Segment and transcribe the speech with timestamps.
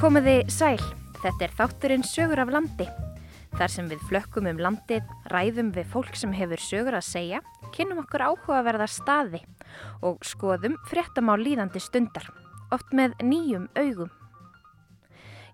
[0.00, 0.78] Komiði sæl,
[1.20, 2.86] þetta er þátturinn Sögur af landi.
[3.58, 7.40] Þar sem við flökkum um landið, ræðum við fólk sem hefur sögur að segja,
[7.76, 9.42] kynnum okkur áhugaverða staði
[10.00, 12.30] og skoðum fréttamál líðandi stundar,
[12.72, 14.08] oft með nýjum augum.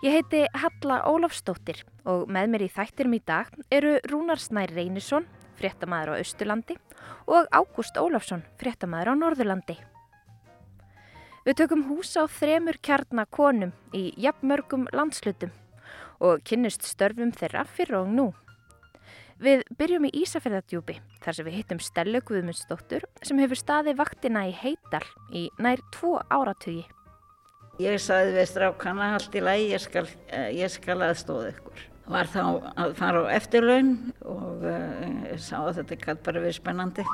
[0.06, 5.27] Ég heiti Halla Ólafstóttir og með mér í þættirum í dag eru Rúnar Snær Reynisson,
[5.58, 6.78] fréttamaður á Östurlandi
[7.27, 9.80] og Ágúst Ólafsson, fréttamaður á Norðurlandi.
[11.46, 15.52] Við tökum hús á þremur kjarnakonum í jafnmörgum landslutum
[16.19, 18.24] og kynnust störfum þeirra fyrir og nú.
[19.38, 24.56] Við byrjum í Ísafjörðardjúpi þar sem við hittum Stellu Guðmundsdóttur sem hefur staði vaktina í
[24.59, 26.82] Heital í nær tvo áratugi.
[27.78, 31.88] Ég saði við strákana allt í lagi, ég skal, eh, ég skal aðstóða ykkur.
[32.10, 32.42] Var þá
[32.74, 37.06] að fara á eftirlaun og uh, sá að þetta gæti bara verið spennandi.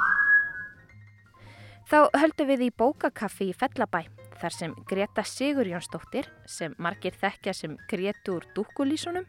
[1.92, 4.06] Þá höldum við í bókakaffi í Fellabæ
[4.40, 9.26] þar sem Greta Sigurjónsdóttir, sem margir þekkja sem Gretu úr dúkulísunum,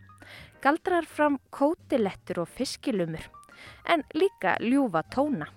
[0.64, 3.28] galdrar fram kótilettur og fiskilumur,
[3.92, 5.50] en líka ljúfa tóna.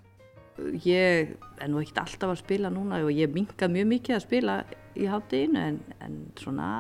[0.82, 4.60] Ég er nú ekkert alltaf að spila núna og ég minga mjög mikið að spila
[4.98, 6.70] í hátteginu en, en svona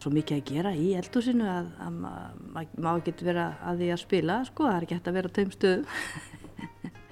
[0.00, 4.04] svo mikið að gera í eldhúsinu að, að maður má ekki vera að því að
[4.06, 5.90] spila sko, það er ekki hægt að vera á taum stöðum.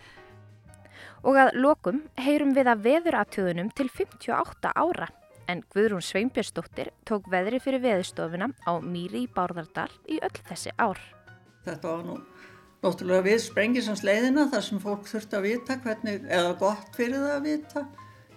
[1.25, 5.08] Og að lokum heyrum við að veðuratöðunum til 58 ára
[5.48, 11.00] en Guðrún Sveinbjörnsdóttir tók veðri fyrir veðustofuna á Mýri í Bárðardal í öll þessi ár.
[11.64, 12.19] Þetta var nú
[12.84, 17.34] náttúrulega við sprengisans leiðina þar sem fólk þurfti að vita hvernig, eða gott fyrir það
[17.38, 17.84] að vita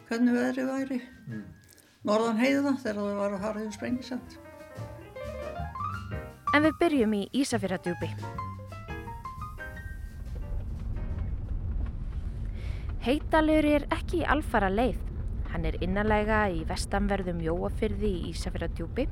[0.07, 0.99] hvernig veðri væri.
[1.27, 1.45] Mm.
[2.07, 4.37] Norðan heiða þegar það var að fara yfir sprengisand.
[6.55, 8.46] En við byrjum í Ísafjörðardjúpi.
[13.05, 14.97] Heitalur er ekki alfara leið.
[15.51, 19.05] Hann er innanlega í vestanverðum Jóafyrði í Ísafjörðardjúpi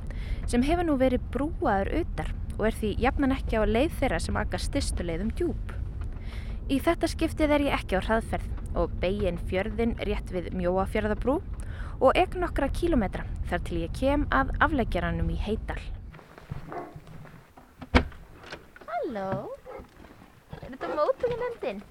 [0.52, 4.40] sem hefur nú verið brúaður auðar og er því jafnan ekki á leið þeirra sem
[4.42, 5.74] akka styrstu leiðum djúp.
[6.66, 11.40] Í þetta skiptið er ég ekki á hraðferð og begin fjörðin rétt við Mjóafjörðabrú
[12.02, 15.80] og ekk nokkra kílometra þar til ég kem að afleggjaranum í Heital.
[18.90, 19.30] Halló,
[20.60, 21.86] er þetta mótugunendin?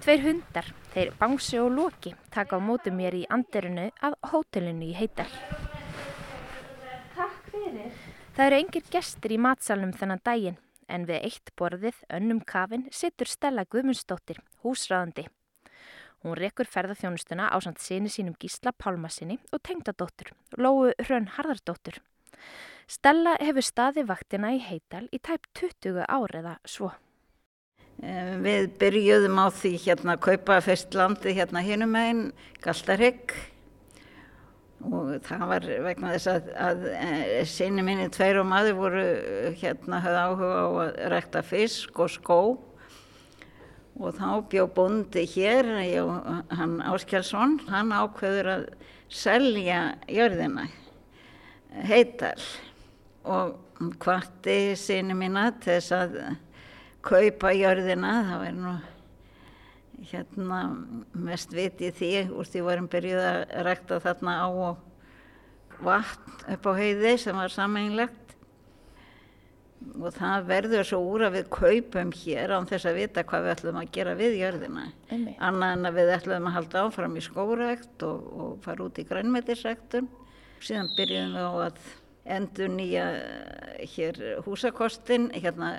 [0.00, 4.94] Tveir hundar, þeir Bangsi og Loki, taka á mótu mér í anderinu að hótelinu í
[4.96, 5.26] Heital.
[7.12, 7.90] Takk fyrir.
[8.32, 10.56] Það eru engir gestir í matsalunum þennan daginn,
[10.88, 15.26] en við eitt borðið, önnum kafin, sittur Stella Guðmundsdóttir, húsræðandi.
[16.24, 22.00] Hún rekur ferðarþjónustuna á samt sinni sínum Gísla Pálmasinni og tengdadóttur, Lóu Hrönn Harðardóttur.
[22.88, 26.94] Stella hefur staði vaktina í Heital í tæp 20 ár eða svo.
[28.00, 32.22] Við byrjuðum á því hérna að kaupa fyrst landi hérna hinum einn,
[32.64, 33.34] Galtarhegg
[34.88, 39.04] og það var vegna þess að, að, að sinni minni tveir og maður voru
[39.60, 42.40] hérna höfð áhuga á að rekta fisk og skó.
[44.00, 46.12] Og þá bjó bondi hér, ég,
[46.56, 48.62] hann Áskjálsson, hann ákveður að
[49.12, 50.70] selja jörðina,
[51.84, 52.38] heital
[53.28, 53.58] og
[54.00, 56.16] hvarti sinni minna til þess að
[57.04, 58.74] kaupa jörðina, það væri nú
[60.10, 60.60] hérna
[61.12, 64.48] mest vitið því úr því varum byrjuð að rækta þarna á
[65.80, 68.34] vatn upp á heiði sem var sameinlegt
[69.96, 73.54] og það verður svo úr að við kaupum hér án þess að vita hvað við
[73.54, 74.84] ætlum að gera við jörðina.
[75.08, 75.38] Einmitt.
[75.40, 79.06] annað en að við ætlum að halda áfram í skórækt og, og fara út í
[79.08, 80.10] grænmetisræktun.
[80.60, 81.80] Síðan byrjuðum við á að
[82.36, 83.06] endur nýja
[83.94, 85.72] hér húsakostin hérna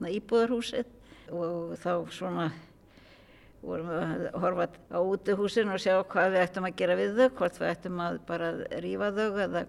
[0.00, 0.96] uh, íbúðarhúsið
[1.34, 2.48] og þá svona
[3.62, 7.28] vorum við að horfa á útihúsin og sjá hvað við ættum að gera við þau,
[7.40, 8.50] hvort við ættum að bara
[8.84, 9.64] rífa þau eða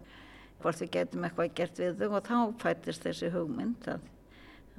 [0.60, 4.06] hvort við getum eitthvað gert við þau og þá fættist þessi hugmynd að,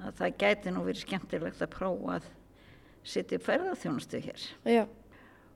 [0.04, 2.30] að það gæti nú verið skemmtilegt að prófa að
[3.10, 4.46] sitja upp ferðarþjónustu hér.
[4.68, 4.82] Já.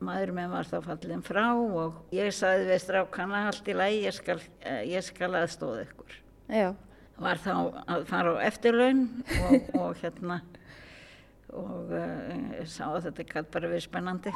[0.04, 4.16] Maður með var þá fallin frá og ég saði við strákana allt í lagi, ég
[4.16, 4.40] skal,
[4.88, 6.18] ég skal aðstóða ykkur.
[6.50, 6.72] Já.
[7.22, 7.54] Var þá
[7.86, 9.04] að fara á eftirlaun
[9.44, 10.40] og, og hérna
[11.54, 14.34] og uh, sá að þetta gæti bara verið spennandi.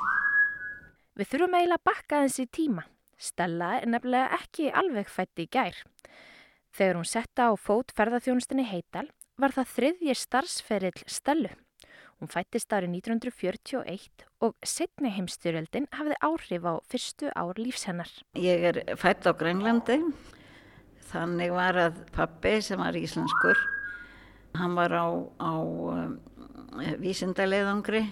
[1.18, 2.84] Við þurfum eiginlega að bakka þessi tíma.
[3.18, 5.80] Stella er nefnilega ekki alveg fætt í gær.
[6.70, 9.08] Þegar hún setta á fót ferðarþjónustinni heital
[9.38, 11.50] var það þriðji starfsferill Stellu.
[12.18, 18.10] Hún fættist árið 1941 og setni heimstyrjöldin hafði áhrif á fyrstu ár lífshennar.
[18.38, 20.00] Ég er fætt á Grænlandi.
[21.08, 23.60] Þannig var að pappi sem var íslenskur,
[24.58, 25.08] hann var á,
[25.40, 26.18] á um,
[27.00, 28.02] vísindaleðangri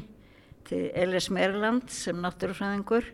[0.66, 3.10] til Ellis Merland sem náttúrufræðingur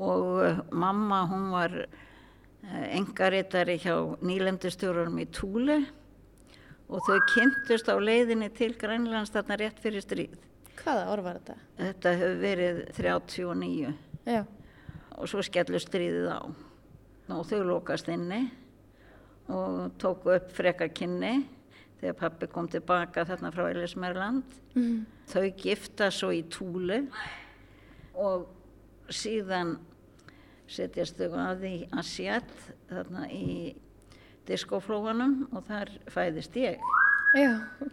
[0.00, 1.76] og uh, mamma hún var
[2.70, 3.94] engaritari hjá
[4.24, 5.78] nýlendustjórunum í Túle
[6.90, 10.36] og þau kynntust á leiðinni til Grænlands þarna rétt fyrir stríð.
[10.80, 11.56] Hvaða ár var þetta?
[11.78, 13.92] Þetta hefur verið 39
[14.26, 14.42] Já.
[15.16, 16.40] og svo skellur stríðið á.
[17.30, 18.48] Og þau lokast inni
[19.50, 21.34] og tóku upp frekakinni
[22.00, 24.56] þegar pappi kom tilbaka þarna frá Elismerland.
[24.74, 25.04] Mm.
[25.30, 27.02] Þau gifta svo í Túle
[28.14, 28.48] og
[29.12, 29.76] síðan
[30.70, 32.50] setjast þau að í Asjad
[32.90, 33.72] þarna í
[34.48, 36.80] diskoflóanum og þar fæðist ég.
[37.38, 37.50] Já.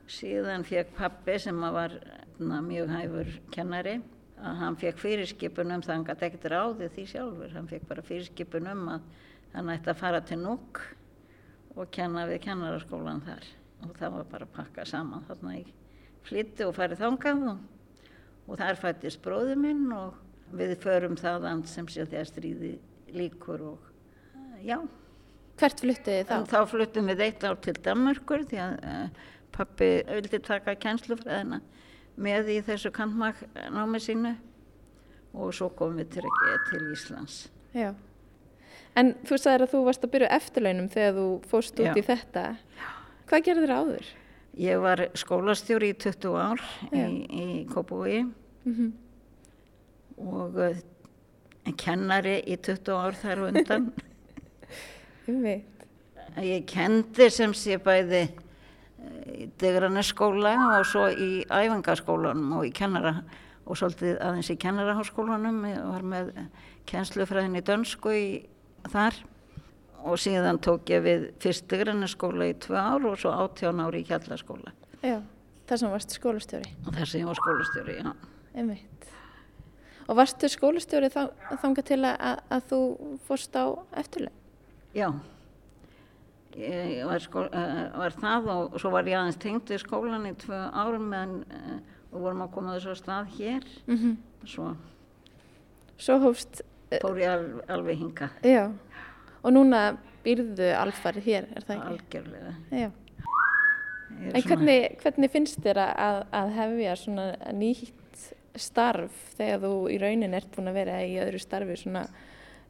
[0.10, 1.98] Síðan fekk pappi sem að var
[2.40, 3.98] na, mjög hæfur kennari
[4.38, 7.54] að hann fekk fyrirskipun um það hann gæti ekkert ráðið því sjálfur.
[7.54, 9.12] Hann fekk bara fyrirskipun um að
[9.54, 10.82] hann ætti að fara til Núk
[11.78, 13.50] og kenna við kennaraskólan þar.
[13.86, 15.66] Og það var bara að pakka saman þarna í
[16.28, 17.60] flytti og farið þangað og,
[18.48, 20.18] og þar fættist bróður minn og
[20.58, 22.74] við förum þaðan sem sé þegar stríði
[23.14, 23.92] líkur og
[24.64, 24.80] já.
[25.58, 26.36] Hvert fluttuði þá?
[26.38, 29.24] En þá fluttum við eitt ár til Danmarkur því að uh,
[29.56, 31.62] pappi vildi taka kænslufræðina
[32.18, 34.34] með í þessu kantmagnámi sínu
[35.38, 36.30] og svo komum við til,
[36.72, 37.40] til Íslands.
[37.78, 37.92] Já.
[38.98, 41.94] En þú sagðir að þú varst að byrja eftirlaunum þegar þú fóst út Já.
[41.94, 42.46] í þetta.
[43.30, 44.14] Hvað gerður þér áður?
[44.58, 47.10] Ég var skólastjóri í 20 ár í, Já.
[47.30, 48.24] í Kópavogi
[48.68, 48.96] Mm
[50.18, 50.78] og uh,
[51.78, 53.92] kennari í 20 ár þar undan.
[55.28, 55.84] Ég veit.
[56.42, 58.34] Ég kendi sem sé bæði eh,
[59.44, 63.20] í Degranesskóla og svo í æfingaskólanum og í kennara
[63.68, 66.30] og svolítið aðeins í kennaraháskólanum ég var með
[66.88, 68.28] kennslufræðin í dönsku í,
[68.92, 69.20] þar
[70.08, 74.08] og síðan tók ég við fyrst Degranesskóla í tvö ár og svo 18 ári í
[74.08, 74.74] kjallaskóla
[75.04, 75.22] Já.
[75.68, 76.70] Það sem varst skólastjóri.
[76.88, 78.12] og þess að ég var skólastjóri, já.
[78.56, 79.08] Einmitt.
[80.08, 81.24] Og varstu skólastjóri þá,
[81.60, 82.22] þangað til að,
[82.56, 82.80] að, þú
[83.28, 83.66] fórst á
[84.00, 84.38] eftirlaun?
[84.96, 85.10] Já,
[86.56, 90.34] ég var, skó, uh, var það og svo var ég aðeins tengd við skólan í
[90.40, 91.76] tvö árum meðan uh,
[92.14, 93.68] og vorum að koma þessu stað hér.
[93.90, 94.16] Mm
[94.48, 94.72] Svo
[95.98, 96.62] Svo hófst,
[96.92, 97.46] fór ég al,
[97.78, 98.72] alveg hinga, já.
[99.44, 99.82] Og núna
[100.26, 101.92] býrðu alfarið hér, er það ekki?
[101.94, 102.92] algjörlega.
[104.18, 110.34] En hvernig, hvernig finnst þér að- að, hefja svona nýtt starf þegar þú í raunin
[110.34, 112.08] ert búin að vera í öðru starfi svona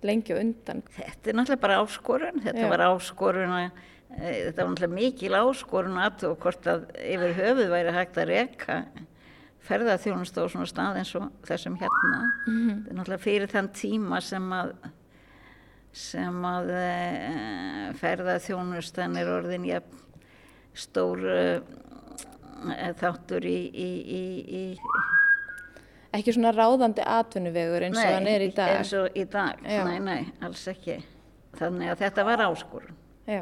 [0.04, 0.81] lengi og undan?
[0.98, 2.70] Þetta er náttúrulega bara áskorun, þetta Já.
[2.70, 3.72] var áskorun að,
[4.18, 8.28] e, þetta var náttúrulega mikil áskorun að og hvort að yfir höfuð væri hægt að
[8.34, 8.86] reka
[9.68, 12.22] ferðarþjónustu á svona stað eins og þessum hérna.
[12.46, 14.74] Þetta er náttúrulega fyrir þann tíma sem að
[15.98, 16.88] sem að e,
[17.98, 20.04] ferðarþjónustan er orðin jafn
[20.78, 21.46] stór e,
[23.00, 24.24] þáttur í, í, í,
[24.62, 24.64] í
[26.18, 28.78] Ekki svona ráðandi atvinnuvegur eins og hann er í dag?
[28.80, 29.84] eins og í dag, Já.
[29.86, 30.96] nei, nei, alls ekki.
[31.58, 32.96] Þannig að þetta var áskorun.
[33.28, 33.42] Já.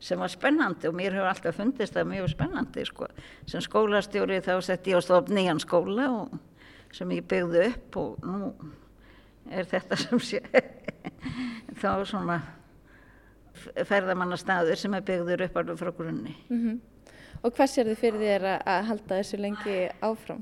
[0.00, 3.06] Sem var spennandi og mér hefur alltaf fundist það mjög spennandi sko.
[3.48, 6.34] sem skólastjóri þá sett ég á stofn nýjan skóla og,
[6.92, 8.52] sem ég byggði upp og nú
[9.50, 10.42] er þetta sem sé
[11.80, 12.40] þá svona
[13.86, 16.76] ferðamannastaður sem er byggður upp alveg frá grunni Mm
[17.44, 20.38] Og hvað sér þið fyrir þér að, að halda þessu lengi áfram?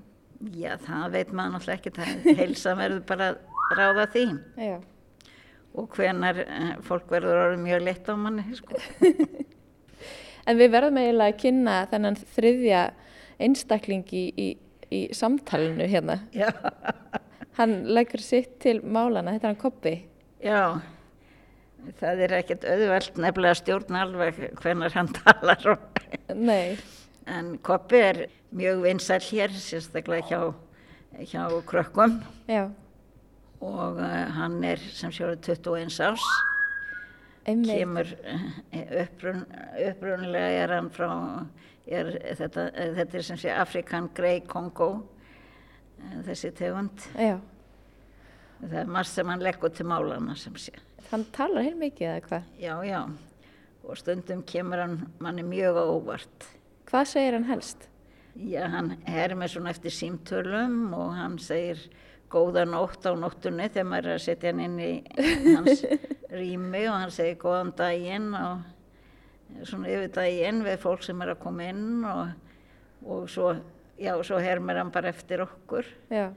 [0.55, 4.25] já það veit maður náttúrulega ekki það heilsa verður bara að ráða því
[4.61, 4.77] Já.
[5.75, 8.79] Og hvenar eh, fólk verður orðið mjög leitt á manni sko.
[10.45, 12.81] En við verðum eiginlega að kynna þennan þriðja
[13.41, 14.49] einstakling í, í,
[14.93, 16.19] í samtalinu hérna.
[16.37, 16.51] já,
[17.57, 19.95] Hann leggur sitt til málana, þetta er hann Koppi.
[20.45, 20.59] já
[22.01, 25.79] það er ekkert auðvelt nefnilega að stjórna alveg hvenar hann talar
[26.35, 26.77] Nei,
[27.25, 28.21] En Koppi er
[28.55, 30.41] mjög vinsæl hér, sérstaklega hjá,
[31.31, 32.19] hjá krökkum
[32.51, 32.67] já,
[33.65, 36.27] og uh, hann er sem sjóður 21 árs,
[37.45, 38.45] kemur uh,
[39.03, 39.43] upprun,
[39.89, 41.11] upprunlega er hann frá,
[41.87, 47.09] er, þetta, uh, þetta er sem sé Afrikan Grey Congo, uh, þessi tegund.
[47.19, 47.39] Já,
[48.65, 50.73] Það er margt sem hann leggur til málana sem sé.
[51.11, 52.45] hann talar heil mikið eða hvað?
[52.63, 53.01] Já, já,
[53.85, 56.47] og stundum kemur hann manni mjög óvart.
[56.89, 57.89] Hvað segir hann helst?
[58.39, 61.83] Já, hann er með svona eftir símtölum og hann segir
[62.35, 64.93] góða nótt á nóttunni þegar maður er að setja hann inn í
[65.55, 65.85] hans
[66.39, 71.43] rými og hann segir góðan daginn og svona yfir daginn við fólk sem er að
[71.45, 72.35] koma inn og,
[73.07, 73.53] og svo,
[74.01, 75.87] já, svo hermir hann bara eftir okkur.
[76.11, 76.33] Já,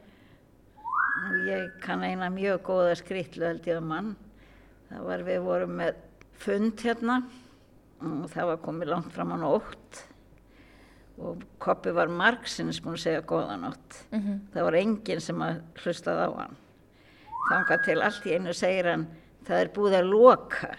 [1.18, 4.12] Og ég kann eina mjög góða skrýtlu held ég að mann.
[4.88, 5.98] Það var, við vorum með
[6.38, 7.18] fund hérna
[7.98, 10.04] og það var komið langt fram á nótt
[11.18, 14.02] og Koppi var margsins búin að segja góða nótt.
[14.54, 16.58] Það var enginn sem að hlustað á hann.
[17.48, 19.06] Þangað til allt í einu segir hann,
[19.48, 20.72] það er búið að loka.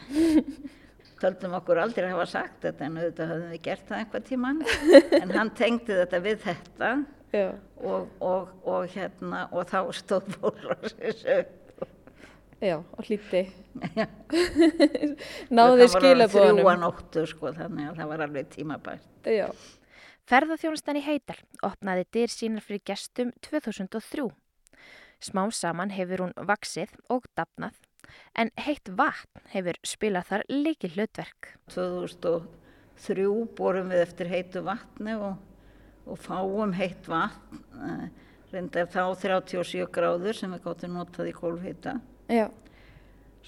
[1.22, 4.60] Töldum okkur aldrei að hafa sagt þetta en auðvitað höfum við gert það einhver tíman.
[5.22, 6.90] En hann tengdi þetta við þetta
[7.34, 11.56] og, og, og, hérna, og þá stóð fólksins upp.
[12.58, 13.44] Já, og hlýtti.
[13.94, 14.06] Já.
[15.54, 16.70] Náði Þrjúa skilabóðanum.
[16.82, 19.10] nóttu sko þannig að það var alveg tímabært.
[19.30, 19.46] Já.
[20.28, 24.26] Ferðarþjónustan í Heital opnaði dyr sínar fyrir gestum 2003.
[25.24, 27.78] Smám saman hefur hún vaksið og dapnað,
[28.36, 31.54] en heitt vatn hefur spilað þar líki hlutverk.
[31.72, 33.24] 2003
[33.56, 35.40] borum við eftir heitu vatni og,
[36.04, 37.64] og fáum heitt vatn.
[37.88, 38.06] eh,
[38.52, 41.98] Reyndar þá 37 gráður sem við gáttum notað í kólfhita.
[42.28, 42.46] Já.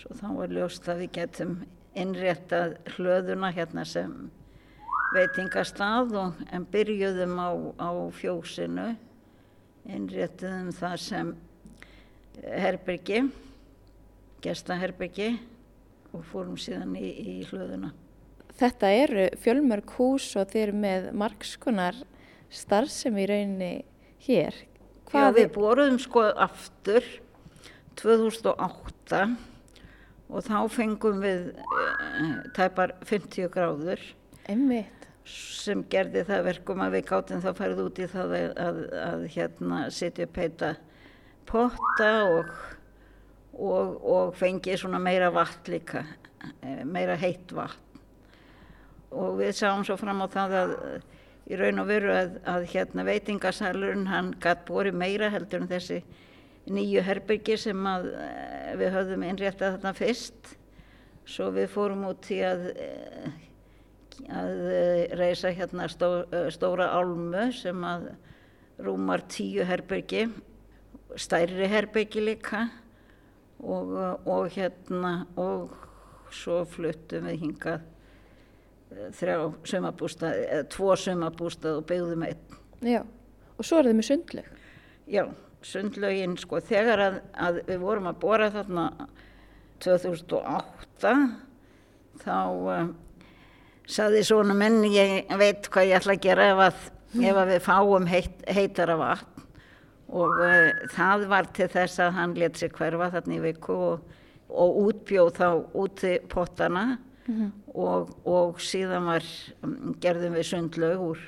[0.00, 1.54] Svo þá var ljóst að við getum
[1.92, 4.30] innréttað hlöðuna hérna sem
[5.14, 7.50] veitingastað og en byrjuðum á,
[7.82, 8.90] á fjósinu,
[9.90, 11.32] innréttuðum það sem
[12.40, 13.24] herbergi,
[14.44, 15.32] gestaherbergi
[16.14, 17.92] og fórum síðan í, í hlöðuna.
[18.60, 21.98] Þetta eru fjölmörg hús og þeir eru með margskonar
[22.52, 23.72] starfsemi í rauninni
[24.26, 24.56] hér.
[25.10, 27.06] Já, við boruðum sko aftur
[27.98, 29.24] 2008
[30.30, 34.04] og þá fengum við uh, tæpar 50 gráður
[34.50, 34.99] Einmitt.
[35.30, 39.26] Sem gerði það verkum að við gáttum þá farið út í það að, að, að
[39.34, 40.70] hérna setja upp heita
[41.50, 42.50] potta og,
[43.58, 46.04] og, og fengi svona meira vatn líka,
[46.62, 47.86] eh, meira heitt vatn.
[49.10, 50.74] Og við sáum svo fram á það að
[51.50, 55.98] í raun og veru að, að hérna veitingasalurinn hann gatt bori meira heldur en þessi
[56.70, 60.56] nýju herbyrgi sem að eh, við höfðum innréttað þarna fyrst.
[61.30, 63.49] Svo við fórum út í að eh,
[64.28, 68.10] að eh, reisa hérna stó, eh, stóra álmu sem að
[68.80, 70.26] rúmar tíu herbyrgi,
[71.16, 72.66] stærri herbyrgi líka
[73.60, 75.76] og, eh, og hérna og
[76.30, 77.86] svo fluttum við hingað
[78.90, 79.36] þrjá
[79.70, 82.56] sumabústað, eða tvo sumabústað og byggðum einn.
[82.82, 83.04] Já.
[83.56, 84.48] Og svo er þið með sundleg.
[85.10, 85.22] Já,
[85.66, 88.86] sundlaugin sko þegar að, að við vorum að bora þarna
[89.84, 91.14] 2008
[92.20, 92.36] þá
[93.90, 96.80] saði svona minn ég veit hvað ég ætla að gera ef að,
[97.20, 99.44] ef að við fáum heit, heitara vatn.
[100.10, 104.16] Og uh, það var til þess að hann let sér hverfa þarna í viku og,
[104.50, 105.48] og útbjóð þá
[105.84, 106.86] úti pottana.
[107.78, 109.26] Og, og síðan var
[109.62, 111.20] um, gerðum við sundlaug úr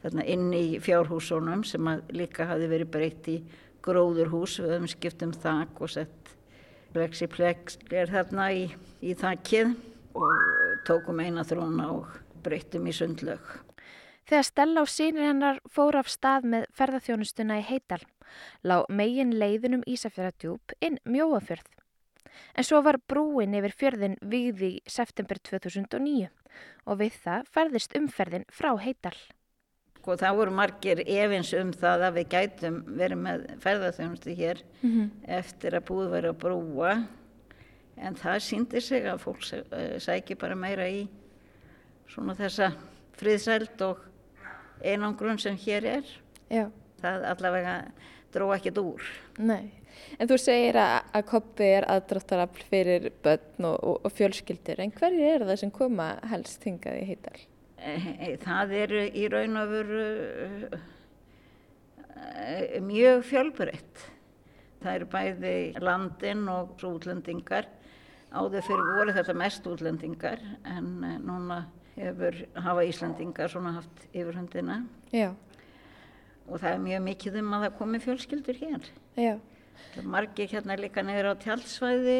[0.00, 3.34] þarna inn í fjárhúsunum sem líka hafi verið breytt í
[3.84, 6.32] gróðurhús, við höfum skipt um þak og sett
[6.94, 8.64] plexiplex er þarna í,
[9.04, 9.74] í þakkið
[10.18, 13.42] og tókum eina þróna og breyttum í sundlaug.
[14.30, 18.02] Þegar Stella og sínir hennar fór af stað með ferðarþjónustuna í Heital,
[18.62, 21.66] lá megin leiðunum Ísafjörðardjúp inn Mjóafjörð.
[22.54, 26.30] En svo var brúin yfir fjörðin vigði í september 2009
[26.86, 29.16] og við það færðist umferðin frá Heital.
[30.00, 34.62] Sko það voru margir efins um það að við gætum verið með ferðarþjónustu hér
[35.40, 36.94] eftir að búið verið að brúa
[38.00, 41.04] en það síndi sig að fólk eh, sæki bara meira í
[42.10, 42.72] svona þessa
[43.20, 44.00] friðsæld og
[44.80, 46.14] einangrun sem hér er.
[46.50, 46.64] Já.
[47.00, 47.74] Það allavega
[48.34, 49.12] dró ekkert úr.
[49.38, 49.70] Nei.
[50.20, 54.94] En þú segir að, að koppi er aðdráttarafl fyrir börn og, og, og fjölskyldur, en
[54.96, 57.40] hverju er það sem koma helst hingað í Heital?
[57.80, 60.06] Eh, Það eru í raun og veru
[62.20, 64.06] eh, mjög fjölbreytt.
[64.80, 65.54] Það eru bæði
[65.84, 67.68] landinn og útlendingar.
[68.30, 71.64] Áður fyrir voru þetta mest útlendingar en eh, núna
[71.96, 74.76] hefur hafa Íslandingar svona haft yfirhundina
[75.12, 75.32] Já.
[76.46, 78.86] og það er mjög mikið um að það komi fjölskyldur hér.
[79.18, 79.34] Já.
[79.90, 82.18] Það er margir hérna líka niður á tjaldsvæði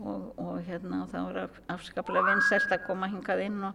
[0.00, 3.74] og, og hérna þá er af- afskaplega vinsælt að koma hingað inn og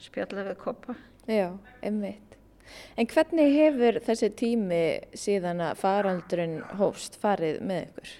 [0.00, 0.94] spjalla við koppa.
[1.28, 1.50] Já,
[1.82, 2.36] einmitt.
[2.96, 4.82] En hvernig hefur þessi tími
[5.18, 8.12] síðan að faraldurinn hófst farið með ykkur?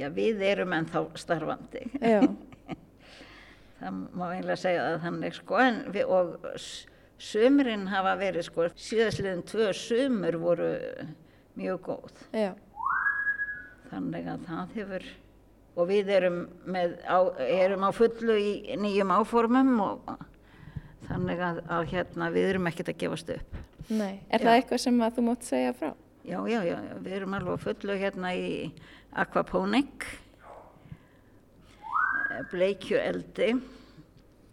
[0.00, 1.82] Já, við erum ennþá starfandi.
[2.00, 2.22] Já,
[3.82, 6.84] Það má eiginlega segja að þannig sko, en við, og s-
[7.22, 10.68] sumrin hafa verið sko, síðastliðin tvö sumur voru
[11.58, 12.22] mjög góð.
[12.32, 12.52] já,
[13.92, 15.02] Þannig að það hefur,
[15.76, 20.14] og við erum, með, á, erum á fullu í nýjum áformum og
[21.10, 23.58] þannig að, að hérna, við erum ekkert að gefast upp.
[23.90, 24.22] nei.
[24.30, 24.46] Er Já.
[24.46, 25.90] það eitthvað sem að þú mátt segja frá?
[26.22, 28.70] Já, já, já, við erum alveg fullu hérna í
[29.18, 30.06] aquaponik,
[32.30, 33.56] eh, bleikjueldi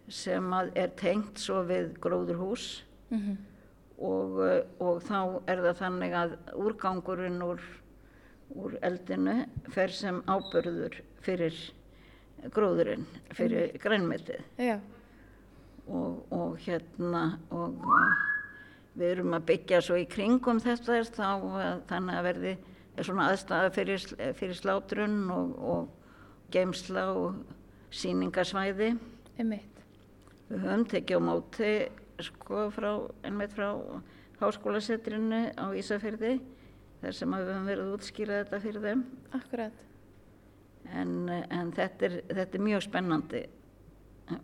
[0.09, 2.83] sem að er tengt svo við gróðurhús.
[3.13, 3.37] Mm
[3.99, 7.63] og, eh, og þá er það þannig að úrgangurinn úr,
[8.55, 11.57] úr eldinu fer sem ábyrður fyrir
[12.55, 14.45] gróðurinn fyrir grænmetið.
[14.57, 14.79] Já.
[15.89, 17.83] og, og hérna og
[18.97, 22.53] við erum að byggja svo í kringum þetta þá uh, þannig að verði
[22.99, 24.05] svona aðstæða fyrir,
[24.35, 27.39] fyrir slátrun og, og geimsla og
[27.95, 28.93] síningasvæði.
[29.39, 29.83] Einmitt.
[30.49, 31.73] Við höfum tekið á móti
[32.25, 32.89] sko frá,
[33.23, 33.69] einmitt frá
[34.39, 36.39] háskólasetrinu á Ísafyrði
[36.99, 39.05] þar sem að við höfum verið að útskýra þetta fyrir þeim
[39.37, 39.85] Akkurat.
[40.89, 43.43] en, en þetta, er, þetta er mjög spennandi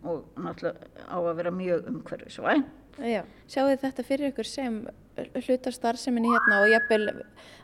[0.02, 2.64] og náttúrulega á að vera mjög umhverfisvæn.
[3.02, 3.22] Já.
[3.50, 4.78] Sjáu þið þetta fyrir ykkur sem
[5.16, 7.02] hluta starfseminni hérna og jafnvel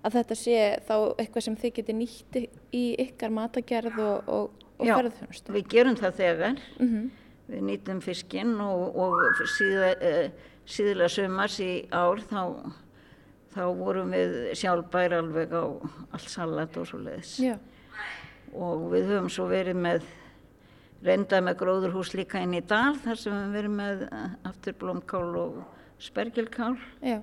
[0.05, 0.59] að þetta sé
[0.89, 2.39] þá eitthvað sem þið geti nýtt
[2.73, 4.95] í ykkar matagerð og, og, og Já.
[4.97, 5.57] ferðarþjónustu.
[5.57, 7.11] Við gerum það þegar, Mm
[7.53, 12.43] við nýtum fiskinn og, og síða, uh, síðlega sumars í ár þá,
[13.55, 15.65] þá vorum við sjálfbær alveg á
[16.15, 17.37] allt salat og svo leiðis.
[17.43, 17.57] Já.
[18.53, 20.09] Og við höfum svo verið með,
[21.03, 25.63] reynda með gróðurhús líka inn í dal þar sem við verið með uh, afturblómkál og
[26.03, 26.75] spergilkál.
[27.03, 27.21] Já.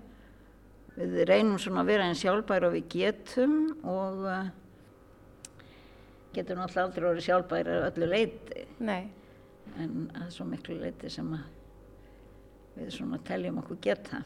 [1.00, 3.56] Við reynum svona að vera einn sjálfbær og við getum
[3.88, 4.50] og uh,
[6.36, 9.10] getum náttúrulega aldrei orðið sjálfbær að öllu leiti Nei.
[9.80, 11.48] en að svo miklu leiti sem að
[12.80, 14.22] við svona teljum okkur geta.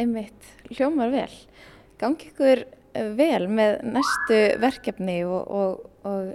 [0.00, 0.46] Einmitt.
[0.70, 1.32] Hljómar vel.
[2.00, 6.32] Gangi ykkur eh, vel með næstu verkefni og, og, og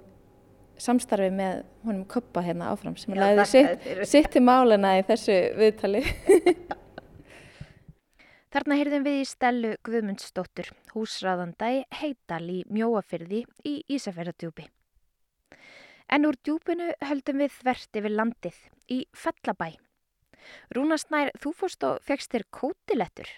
[0.82, 5.38] samstarfi með honum Koppa hérna áfram sem Já, laði þakka sitt, til málana í þessu
[5.60, 6.04] viðtali.
[8.50, 14.66] Þarna heyrðum við í Stellu Guðmundsdóttur, húsráðanda í Heital í Mjóafyrði í Ísafjörðardjúpi.
[16.10, 18.58] En úr djúpinu höldum við þvert yfir landið
[18.90, 19.76] í Fellabæ.
[20.74, 23.30] Rúnasnær, þú fórst og fegst þér kótilettur.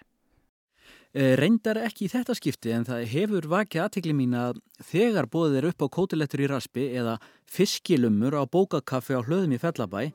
[1.12, 5.58] Eh, Reyndar ekki í þetta skipti en það hefur vakið aðtekli mín að þegar bóðið
[5.60, 7.18] er upp á kótilettur í raspi eða
[7.52, 10.06] fiskilumur á bókakaffi á hlöðum í Fellabæ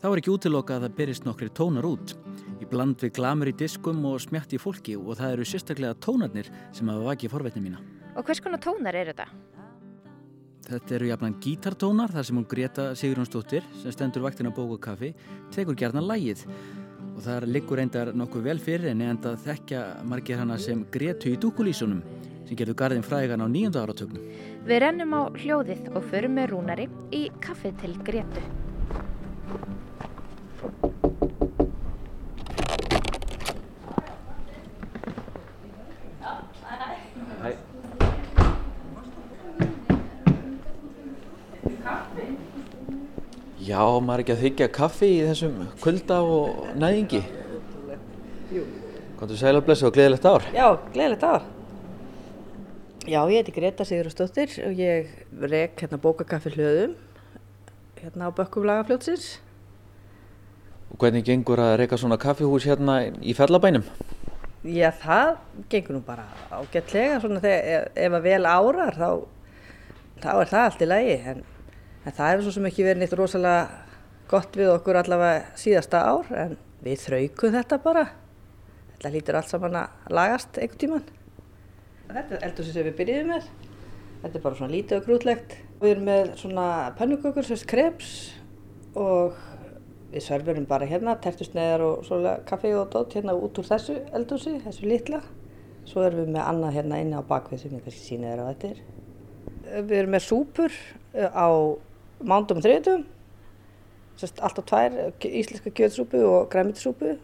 [0.00, 2.16] þá er ekki útiloka að það berist nokkri tónar út.
[2.56, 6.48] Í bland við glamur í diskum og smjátt í fólki og það eru sérstaklega tónarnir
[6.72, 7.84] sem hafa vakið forvetni mína.
[8.16, 9.28] Og hvers konar tónar eru þetta?
[10.70, 15.12] Þetta eru jafnan gítartónar þar sem hún Greta Sigurjónsdóttir sem stendur vaktin á bókakaffi
[15.52, 16.46] tekur gerðan lægið
[17.20, 21.40] og þar liggur reyndar nokkuð vel fyrir en það þekkja margir hana sem Gretu í
[21.40, 22.00] dúkulísunum
[22.48, 24.24] sem gerðu garðin frægan á nýjönda áratögnum.
[24.64, 28.46] Við rennum á hljóðið og förum með rúnari í kaffið til Gretu.
[43.70, 47.20] Já, maður er ekki að þykja kaffi í þessum kulda og næðingi.
[49.20, 50.46] Kontur sæl og blessu og gleðilegt ár.
[50.56, 51.44] Já, gleðilegt ár.
[53.06, 55.12] Já, ég heiti Greta Sigurðarsdóttir og ég
[55.52, 56.98] rek hérna bókakaffi hlöðum
[58.00, 59.38] hérna á bökkum lagafljótsins.
[60.90, 63.84] Og hvernig gengur að reyka svona kaffihús hérna í fellabænum?
[64.64, 65.36] Já, það
[65.72, 69.10] gengur nú bara ágætlega svona þegar ef að vel árar þá,
[70.24, 71.44] þá er það allt í lagi en,
[72.04, 73.86] en það hefur svo sem ekki verið neitt rosalega
[74.30, 78.04] gott við okkur allavega síðasta ár en við þraukum þetta bara.
[78.92, 81.08] Þetta lítur allt saman að lagast einhvern tíman.
[82.10, 83.50] Þetta er eldur sem við byrjuðum með.
[84.20, 85.56] Þetta er bara svona lítið og grútlegt.
[85.80, 86.66] Við erum með svona
[86.98, 88.14] pönnukökur, sérst kreps
[88.98, 89.38] og
[90.10, 94.56] við serverum bara hérna, tertusneðar og svolega kaffi og dótt hérna út úr þessu eldhúsi,
[94.64, 95.22] þessu litla.
[95.88, 98.48] Svo erum við með annað hérna inni á bakvið sem ég kannski sína þér á
[98.50, 98.82] þetta er.
[99.86, 100.76] Við erum með súpur
[101.14, 101.48] á
[102.24, 103.04] mándum og
[104.20, 107.16] sérst alltaf tvær íslenska kjötsúpu og græmitisúpu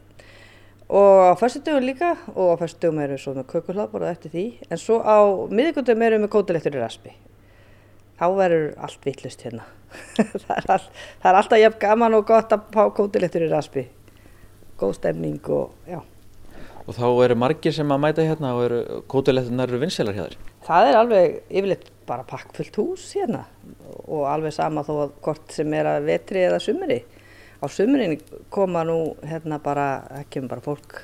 [0.89, 4.45] og á föstudögum líka og á föstudögum erum við svo með kökuhlaðbor og eftir því.
[4.71, 5.17] En svo á
[5.51, 7.11] miðvikundum erum við með kótilettur í raspi.
[8.17, 9.65] Þá verður allt vittlust hérna.
[10.15, 10.85] það, er all,
[11.21, 13.87] það er alltaf jafn gaman og gott að pá kótilettur í raspi.
[14.79, 15.99] Góð stemning og já.
[16.87, 20.35] Og þá eru margir sem að mæta hérna og eru kótilettunar eru vinselar hjá þér.
[20.67, 23.43] Það er alveg yfirleitt bara pakkfullt hús hérna
[24.07, 27.01] og alveg sama þó að hvort sem er að vetri eða sumri.
[27.59, 28.15] Á sumrin
[28.53, 30.99] koma nú hérna bara, það kemur bara fólk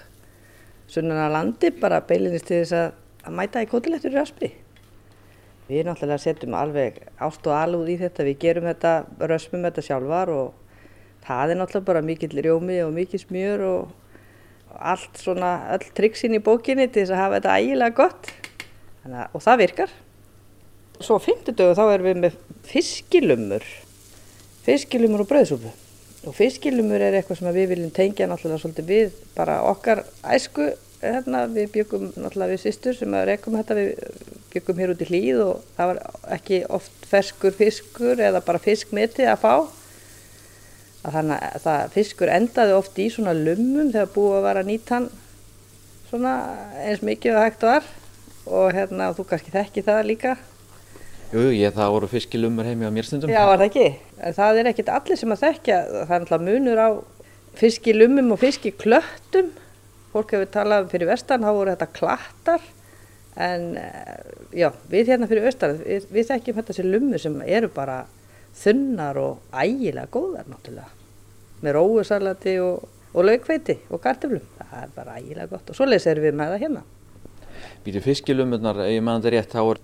[0.94, 2.94] sunnan að landi bara beilinist til þess að,
[3.26, 4.50] að mæta í kótilettur í raspi.
[5.68, 8.94] Við náttúrulega setjum alveg ást og alúð í þetta, við gerum þetta,
[9.32, 10.80] rösmum þetta sjálfar og
[11.28, 13.92] það er náttúrulega bara mikill rjómi og mikill smjör og
[14.80, 18.32] allt svona, öll triksin í bókinni til þess að hafa þetta ægilega gott
[19.06, 19.90] að- og það virkar.
[21.00, 22.34] Svo á fimmtudögu þá erum við með
[22.64, 23.64] fiskilumur,
[24.64, 25.72] fiskilumur og brauðsúpu.
[26.24, 30.70] Og fiskilumur er eitthvað sem við viljum tengja náttúrulega svolítið við bara okkar æsku,
[31.02, 33.90] hérna, við byggum náttúrulega við sýstur sem að rekum þetta við
[34.54, 36.00] byggum hér út í hlýð og það var
[36.38, 39.56] ekki oft ferskur fiskur eða bara fiskmeti að fá.
[41.04, 45.10] Að þannig að það fiskur endaði oft í svona lummum þegar búið að vera nýtan
[46.08, 46.34] svona
[46.86, 47.88] eins mikið og hægt var
[48.48, 50.36] og hérna þú kannski þekki það líka.
[51.34, 53.32] Jú, ég, það voru fiskilumur heimi á mér stundum.
[53.34, 53.88] Já, var það ekki?
[54.22, 56.90] En það er ekkit allir sem að þekkja, það er alltaf munur á
[57.58, 59.50] fiskilummum og fiskiklöttum.
[60.14, 62.68] Fólk hefur talað fyrir vestan, þá voru þetta klattar.
[63.42, 63.72] En
[64.54, 68.04] já, við hérna fyrir vestan, við, við þekkjum þetta sem lummur sem eru bara
[68.58, 70.92] þunnar og ægilega góðar náttúrulega.
[71.64, 74.44] Með róusalati og, og laukveiti og karteflum.
[74.60, 76.84] Það er bara ægilega gott og svoleiðis erum við með það hérna.
[77.84, 79.82] Býtu fiskilumurnar, ef ég mann þetta rétt, þá er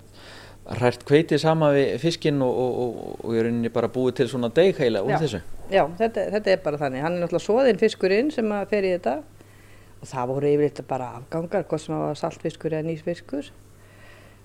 [0.79, 4.51] hrært kveiti sama við fiskinn og, og, og, og í rauninni bara búið til svona
[4.53, 5.19] deg heila úr Já.
[5.23, 5.41] þessu.
[5.69, 7.03] Já, þetta, þetta er bara þannig.
[7.05, 9.15] Hann er náttúrulega svoðinn fiskurinn sem fer í þetta
[9.99, 13.49] og það voru yfirleitt bara afgangar, hvort sem það var saltfiskur eða nýsfiskur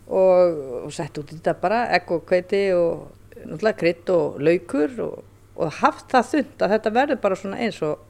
[0.08, 3.04] og, og sett út í þetta bara egg og kveiti og
[3.42, 5.20] náttúrulega krydd og laukur og,
[5.56, 8.00] og haft það þund að þetta verður bara svona eins og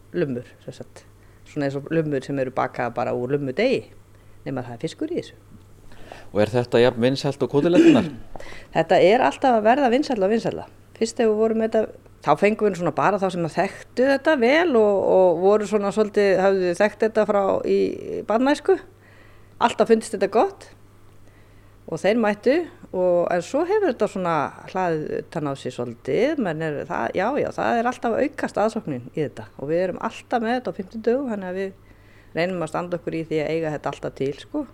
[0.70, 1.04] sagt.
[1.48, 3.90] svona eins og lummur sem eru bakaða bara úr lummudegi
[4.44, 5.36] nema það er fiskur í þessu.
[6.34, 8.08] Og er þetta jafn vinsælt og kótilettunar?
[8.74, 10.66] Þetta er alltaf að verða vinsælla og vinsælla.
[10.98, 14.08] Fyrst þegar við vorum með þetta, þá fengum við svona bara þá sem að þekktu
[14.10, 17.78] þetta vel og, og voru svona svolítið, hafðu þekkt þetta frá í
[18.28, 18.78] barnæsku.
[19.64, 20.68] Alltaf fundist þetta gott
[21.84, 22.56] og þeir mættu
[22.94, 24.34] og en svo hefur þetta svona
[24.70, 29.08] hlaðið utan á sig svolítið, menn er það, já já, það er alltaf aukast aðsóknin
[29.12, 31.72] í þetta og við erum alltaf með þetta á 50 dögum, þannig að við
[32.34, 34.64] reynum að standa okkur í því að eiga þetta alltaf til, sko.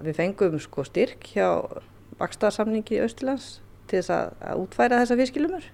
[0.00, 1.48] Við fengum sko styrk hjá
[2.20, 3.50] bakstaðarsamningi í Östurlands
[3.88, 5.66] til þess að, að útfæra þessa fiskilumur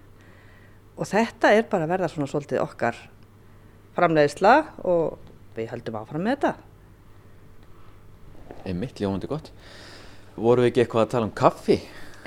[0.97, 2.99] og þetta er bara að verða svona svolítið okkar
[3.97, 4.55] framleiðsla
[4.89, 5.19] og
[5.57, 6.53] við höldum áfram með þetta.
[8.67, 9.53] Einmitt, ljómandi gott.
[10.37, 11.79] Voru við ekki eitthvað að tala um kaffi?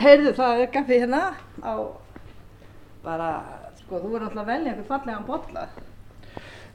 [0.01, 1.19] Heyrðu, það er gaffi hérna
[1.61, 1.73] á
[3.03, 3.27] bara,
[3.77, 5.65] sko, þú verður alltaf að velja einhvern fallegan bolla.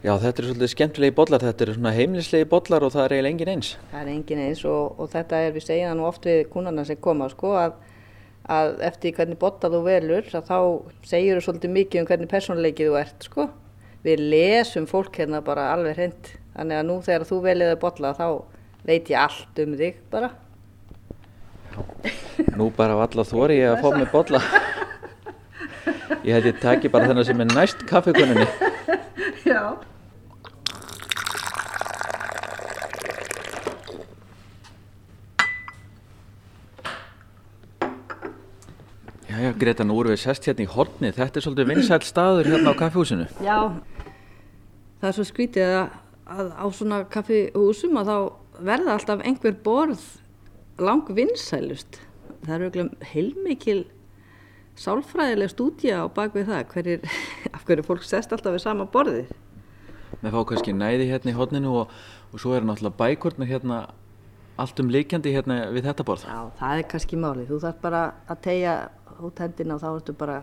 [0.04, 3.32] Já, þetta eru svolítið skemmtilegi bollar, þetta eru svona heimlislegi bollar og það er eiginlega
[3.32, 3.70] engin eins.
[3.90, 7.00] Það er engin eins og, og þetta er, við það nú oft við kúnarna sem
[7.08, 7.74] koma, sko, að,
[8.58, 10.58] að eftir hvernig bolla þú velur, þá
[11.08, 13.48] segir þú svolítið mikið um hvernig persónleikið þú ert, sko.
[14.04, 18.26] Við lesum fólk hérna bara alveg hreint, þannig að nú þegar þú veliði bolla þá
[18.84, 20.34] veit ég allt um þig bara.
[22.54, 24.40] Nú bara valla þóri ég að fá mig bolla.
[26.24, 28.46] Ég held ég taki bara þennan sem er næst kaffikuninni.
[29.44, 29.74] Já.
[39.28, 41.10] Jæja, Greta, nú erum við sest hérna í horni.
[41.12, 43.26] Þetta er svolítið vinsælt staður hérna á kaffihúsinu.
[43.42, 43.58] Já,
[45.02, 46.00] það er svo skrítið að,
[46.38, 48.16] að á svona kaffihúsum að þá
[48.70, 50.06] verða alltaf einhver borð
[50.78, 52.03] lang vinsælust.
[52.44, 53.80] Það eru eiginlega heilmikil
[54.80, 57.04] sálfræðileg stúdía á bakvið það, hverjir,
[57.54, 59.32] af hverju fólk sest alltaf við sama borðið.
[60.22, 61.92] Við fá kannski næði hérna í horninu og,
[62.32, 63.78] og svo eru náttúrulega bækurnar hérna
[64.60, 66.26] allt um líkjandi hérna við þetta borð.
[66.28, 67.48] Já, það er kannski málið.
[67.50, 68.74] Þú þarf bara að tegja
[69.24, 70.38] út hendina og þá ertu bara,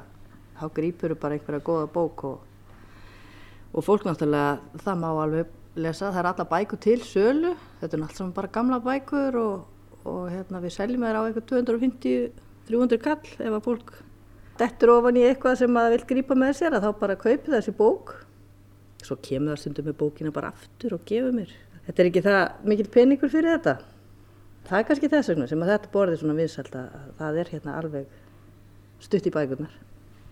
[0.59, 2.77] þá grípur bara einhverja góða bók og,
[3.71, 8.03] og fólk náttúrulega, það má alveg lesa, það er alla bækur til sölu, þetta er
[8.03, 9.70] náttúrulega bara gamla bækur og,
[10.07, 13.93] og hérna við seljum þær á eitthvað 250-300 kall ef að fólk
[14.61, 17.73] dettur ofan í eitthvað sem að vil grípa með sér að þá bara kaupi þessi
[17.77, 18.15] bók.
[19.01, 21.53] Svo kemur það stundum með bókina bara aftur og gefur mér.
[21.87, 23.77] Þetta er ekki það mikil peningur fyrir þetta.
[24.67, 27.55] Það er kannski þess vegna sem að þetta borðið svona vinsælt að að það er
[27.55, 28.19] hérna alveg
[29.01, 29.73] stutt í bækurnar.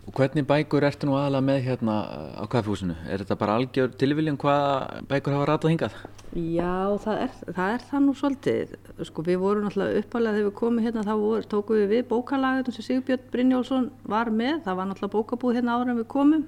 [0.10, 1.96] Hvernig bækur ertu nú aðalega með hérna
[2.34, 2.96] á kaffihúsinu?
[3.12, 5.98] Er þetta bara algjör tilviljum hvaða bækur hafa ratað hingað?
[6.34, 8.72] Já, það er það, er það nú svolítið.
[9.10, 12.78] Sko við vorum náttúrulega uppalega þegar við komum hérna þá vor, tókum við við bókalagatun
[12.78, 14.64] sem Sigurbjörn Brynjólfsson var með.
[14.66, 16.46] Það var náttúrulega bókabúð hérna ára en við komum.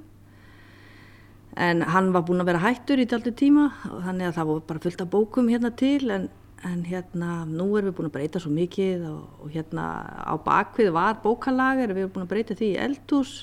[1.70, 4.68] En hann var búinn að vera hættur í daldi tíma og þannig að það voru
[4.72, 6.30] bara fullt af bókum hérna til en,
[6.68, 9.86] en hérna nú erum við búin að breyta svo mikið og, og hérna
[10.22, 13.34] á bakvið var bókalagar, við erum búin að breyta því í eldhús.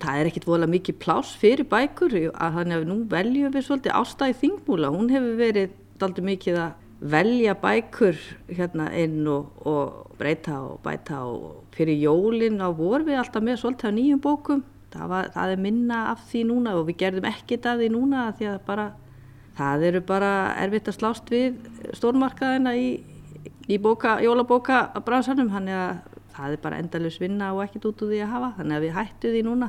[0.00, 3.98] Það er ekkit voðalega mikið pláss fyrir bækur að þannig að nú veljum við svolítið
[3.98, 4.92] ástæði þingmúla.
[4.94, 6.78] Hún hefur verið daldi mikið að
[7.12, 8.18] velja bækur
[8.48, 13.60] hérna inn og, og breyta og bæta og fyrir jólin á vor við alltaf með
[13.60, 14.64] svolítið á nýjum bókum.
[14.92, 18.26] Það, var, það er minna af því núna og við gerðum ekkit af því núna
[18.38, 18.86] því að bara,
[19.56, 21.58] það eru bara erfitt að slást við
[21.96, 22.88] stórmarkaðina í,
[23.68, 26.00] í bóka, jólabóka bransanum, þannig að
[26.32, 28.96] það er bara endalus vinna og ekkit út úr því að hafa, þannig að við
[28.96, 29.68] hættu því núna.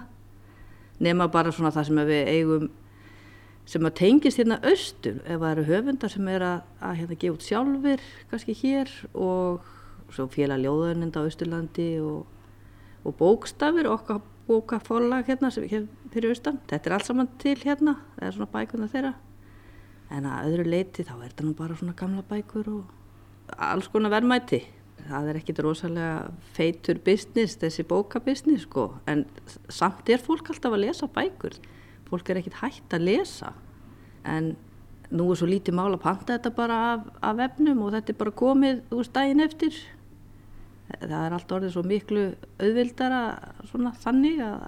[1.03, 2.67] Nema bara svona það sem við eigum,
[3.67, 7.37] sem að tengist hérna austur, ef það eru höfundar sem er að, að hérna gefa
[7.37, 9.71] út sjálfur, kannski hér og
[10.13, 12.23] svo félag ljóðunind á Östurlandi og,
[13.03, 16.59] og bókstafir okkar bókaforlag hérna sem hér fyrir austan.
[16.69, 19.13] Þetta er allt saman til hérna, það er svona bækuna þeirra.
[20.13, 24.13] En að öðru leiti þá er þetta nú bara svona gamla bækur og alls konar
[24.13, 24.61] verðmæti.
[25.03, 26.11] Það er ekkit rosalega
[26.55, 29.25] feitur business, þessi bókabusiness sko, en
[29.67, 31.57] samt er fólk alltaf að lesa bækur.
[32.07, 33.51] Fólk er ekkit hægt að lesa,
[34.23, 34.53] en
[35.13, 38.19] nú er svo lítið mál að panta þetta bara af, af efnum og þetta er
[38.21, 39.75] bara komið úr stægin eftir
[40.93, 42.23] það er allt orðið svo miklu
[42.61, 43.21] auðvildara
[43.69, 44.63] svona þannig að,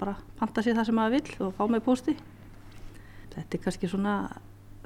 [0.00, 2.16] bara panta sér það sem maður vill og fá með posti
[3.34, 4.16] þetta er kannski svona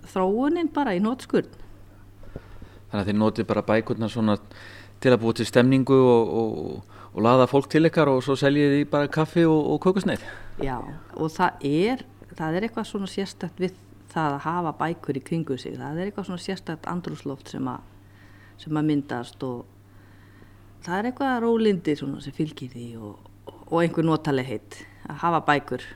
[0.09, 1.51] þróunin bara í nótskurn
[2.91, 4.35] Þannig að þið notið bara bækurna svona
[5.01, 8.75] til að búa til stemningu og, og, og laða fólk til ykkar og svo seljið
[8.75, 10.25] því bara kaffi og, og kökusneið?
[10.61, 10.77] Já,
[11.15, 12.03] og það er
[12.35, 13.79] það er eitthvað svona sérstakt við
[14.11, 15.77] það að hafa bækur í kringu sig.
[15.79, 17.71] Það er eitthvað svona sérstakt andrúsloft sem
[18.61, 19.63] sem að myndast og
[20.85, 23.31] það er eitthvað rólindi sem fylgir því og,
[23.71, 25.87] og einhver notaleg heitt að hafa bækur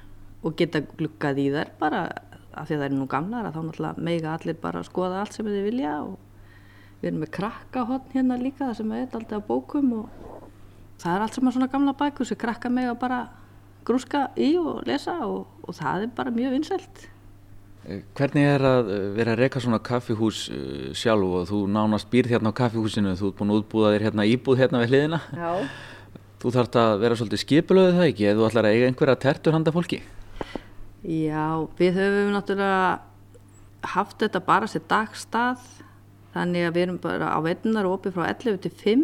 [0.44, 2.06] og geta glukkað í þær bara
[2.54, 5.22] af því að það er nú gamlar að þá náttúrulega meiga allir bara að skoða
[5.22, 6.18] allt sem þið vilja og
[7.00, 10.28] við erum með krakkahotn hérna líka það sem er alltaf á bókum og
[11.02, 13.24] það er allt saman svona gamla bækur sem krakka meiga bara
[13.84, 17.08] grúska í og lesa og, og það er bara mjög vinsælt
[17.84, 22.32] Hvernig er að eh, vera að reyka svona kaffihús eh, sjálf og þú nánast býrð
[22.32, 25.18] hérna á kaffihúsinu, þú ert búin að útbúða þér hérna íbúð hérna við hliðina.
[25.36, 25.50] Já.
[26.40, 29.56] Þú þarfst að vera svolítið skipulöðu það ekki, eða þú ætlar að eiga einhverja tertur
[29.56, 30.00] handa fólki?
[31.04, 33.02] Já, við höfum náttúrulega
[33.92, 35.60] haft þetta bara sér dagstað,
[36.32, 39.02] þannig að við erum bara á veitunar og opið frá 11 til 5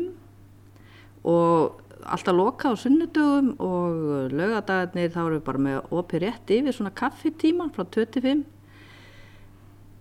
[1.28, 6.76] og alltaf loka á sunnudögum og lögadagarnir þá erum við bara með opið rétt yfir
[6.76, 8.46] svona kaffitíman frá 25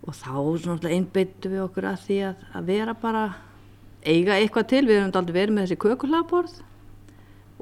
[0.07, 3.25] og þá einbeittu við okkur að því að, að vera bara
[4.07, 6.59] eiga eitthvað til, við höfum aldrei verið með þessi kökulagborð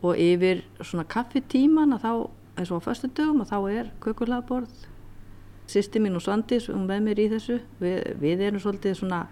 [0.05, 2.11] og yfir svona kaffitíman að þá,
[2.57, 4.87] eins og á förstu dögum að þá er kökulagborð
[5.67, 7.59] sýsti mín og Svandis, hún með mér í þessu.
[7.81, 9.25] Við, við erum svolítið svona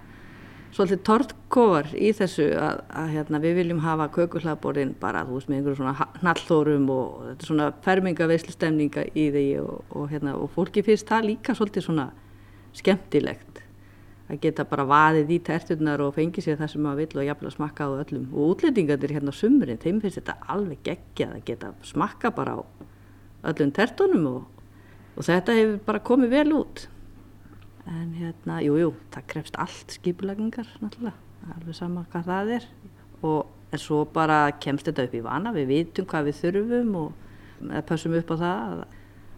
[0.76, 5.62] svolítið tortkofar í þessu að, að hérna, við viljum hafa kökulagborðin bara, þú veist, með
[5.62, 10.52] einhverju svona hnallþórum og þetta er svona fermingaveislu stemninga í því og, og, hérna, og
[10.52, 12.10] fólki finnst það líka svolítið svona
[12.76, 13.62] skemmtilegt
[14.26, 17.50] að geta bara vaðið í terturnar og fengið sér það sem maður vill og jafnvel
[17.52, 18.26] að smakka á öllum.
[18.34, 22.62] Og útlendingarnir hérna á sumurinn, þeim finnst þetta alveg geggjað að geta smakka bara á
[23.52, 24.66] öllum tertunum og,
[25.16, 26.88] og þetta hefur bara komið vel út
[27.86, 31.14] en hérna, jújú, jú, það krefst allt skipulagningar náttúrulega,
[31.54, 32.68] alveg sama hvað það er
[33.22, 37.74] og en svo bara kemst þetta upp í vana, við vitum hvað við þurfum og
[37.90, 38.86] passum upp á það að,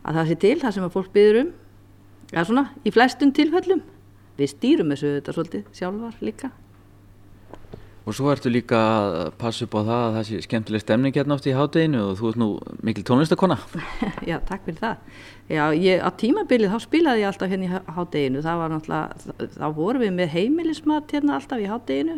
[0.03, 1.55] að það sé til, það sem að fólk byður um
[2.27, 3.79] Já, svona, í flestum tilfellum.
[4.37, 6.49] Við stýrum þessu þetta svolítið sjálfar líka.
[8.07, 11.35] Og svo ertu líka að passa upp á það að það sé skemmtileg stemning hérna
[11.35, 12.47] oft í hátteginu og þú ert nú
[12.87, 13.57] mikil tónlistakona.
[14.29, 15.01] Já, takk fyrir það.
[15.51, 18.43] Já, ég, á tímabilið þá spilaði ég alltaf hérna í hátteginu.
[18.45, 22.17] Það var náttúrulega, þá vorum við með heimilismat hérna alltaf í hátteginu.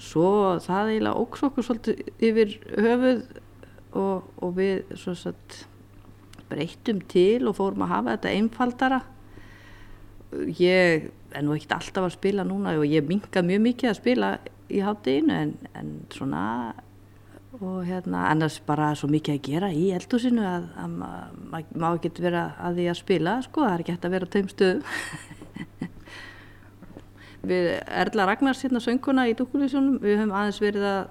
[0.00, 0.30] Svo
[0.64, 3.22] það eiginlega óks okkur svolítið yfir höfuð
[4.00, 5.60] og, og við svo satt
[6.48, 9.04] breyttum til og fórum að hafa þetta einfaldara
[10.58, 14.30] ég er nú ekkert alltaf að spila núna og ég minkað mjög mikið að spila
[14.72, 16.42] í hátteginu en, en svona
[17.60, 22.10] og hérna annars bara svo mikið að gera í eldhúsinu að, að maður má ekki
[22.18, 24.84] vera að því að spila sko, það er ekki hægt að vera á þeim stöðum.
[27.50, 27.64] Við
[28.02, 31.02] Erla Ragnars hérna sönguna í Dúkulísunum, við höfum aðeins verið að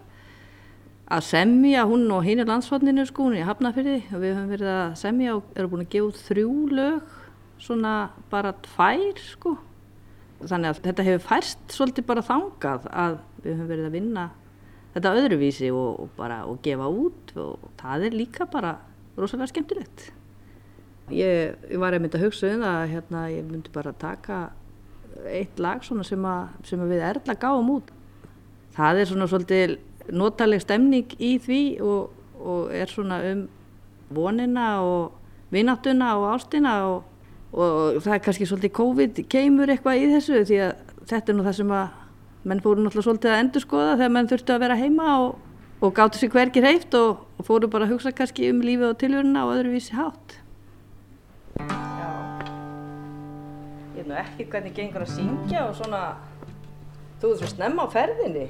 [1.13, 4.53] að semja hún og hinn er landsfotninu sko, hún er í Hafnafyrði og við höfum
[4.53, 7.11] verið að semja og erum búin að gefa út þrjú lög
[7.61, 7.93] svona
[8.31, 9.53] bara tvær sko.
[10.43, 14.25] Þannig að þetta hefur færst svolítið bara þangað að við höfum verið að vinna
[14.93, 18.75] þetta öðruvísi og, og bara og gefa út og það er líka bara
[19.17, 20.09] rosalega skemmtilegt.
[21.11, 24.43] Ég, ég var einmitt að hugsa um það hérna ég myndi bara taka
[25.29, 27.89] eitt lag svona sem, að, sem við erðla gáum út.
[28.73, 29.75] Það er svona svolítið
[30.13, 33.43] notaleg stemning í því og, og er svona um
[34.13, 35.13] vonina og
[35.53, 37.03] vináttuna og ástina og,
[37.53, 40.73] og það er kannski svolítið COVID keimur eitthvað í þessu því að
[41.09, 41.99] þetta er nú það sem að
[42.43, 45.35] menn fóru náttúrulega svolítið að endur skoða þegar menn þurftu að vera heima og,
[45.79, 49.45] og gáttu sér hverkir heift og fóru bara að hugsa kannski um lífið og tilvöruna
[49.47, 50.35] og öðruvísi hátt.
[51.63, 52.09] Já,
[53.95, 56.03] ég er nú ekki hvernig gengur að syngja og svona,
[57.23, 58.49] þú ert svo snemma á ferðinni.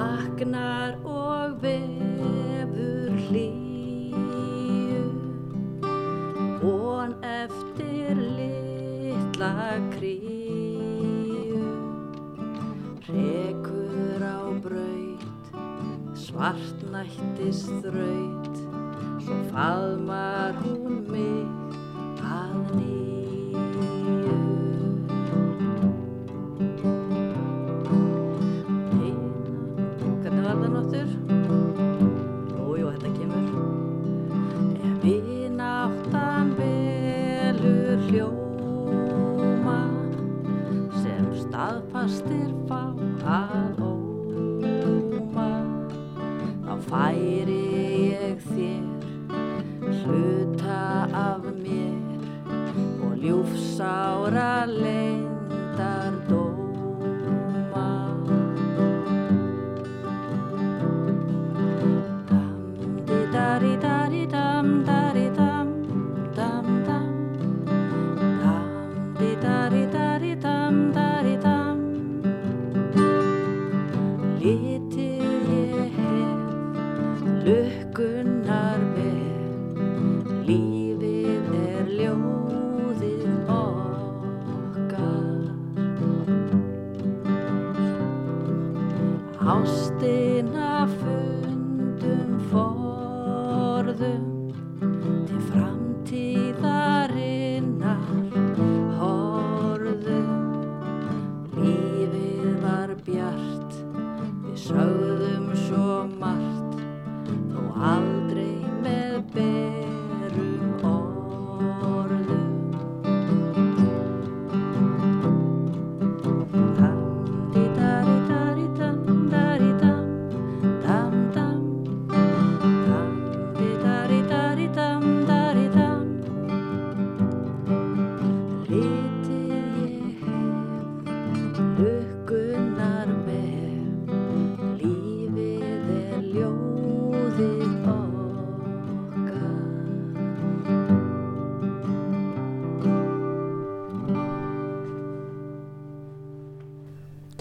[0.00, 1.99] Agnar og vefur
[9.40, 11.64] litla kríu
[13.08, 15.24] Rekur á braut,
[16.14, 18.60] svartnættis þraut
[19.24, 21.48] Svo faðmar hún mig
[22.20, 23.19] að nýja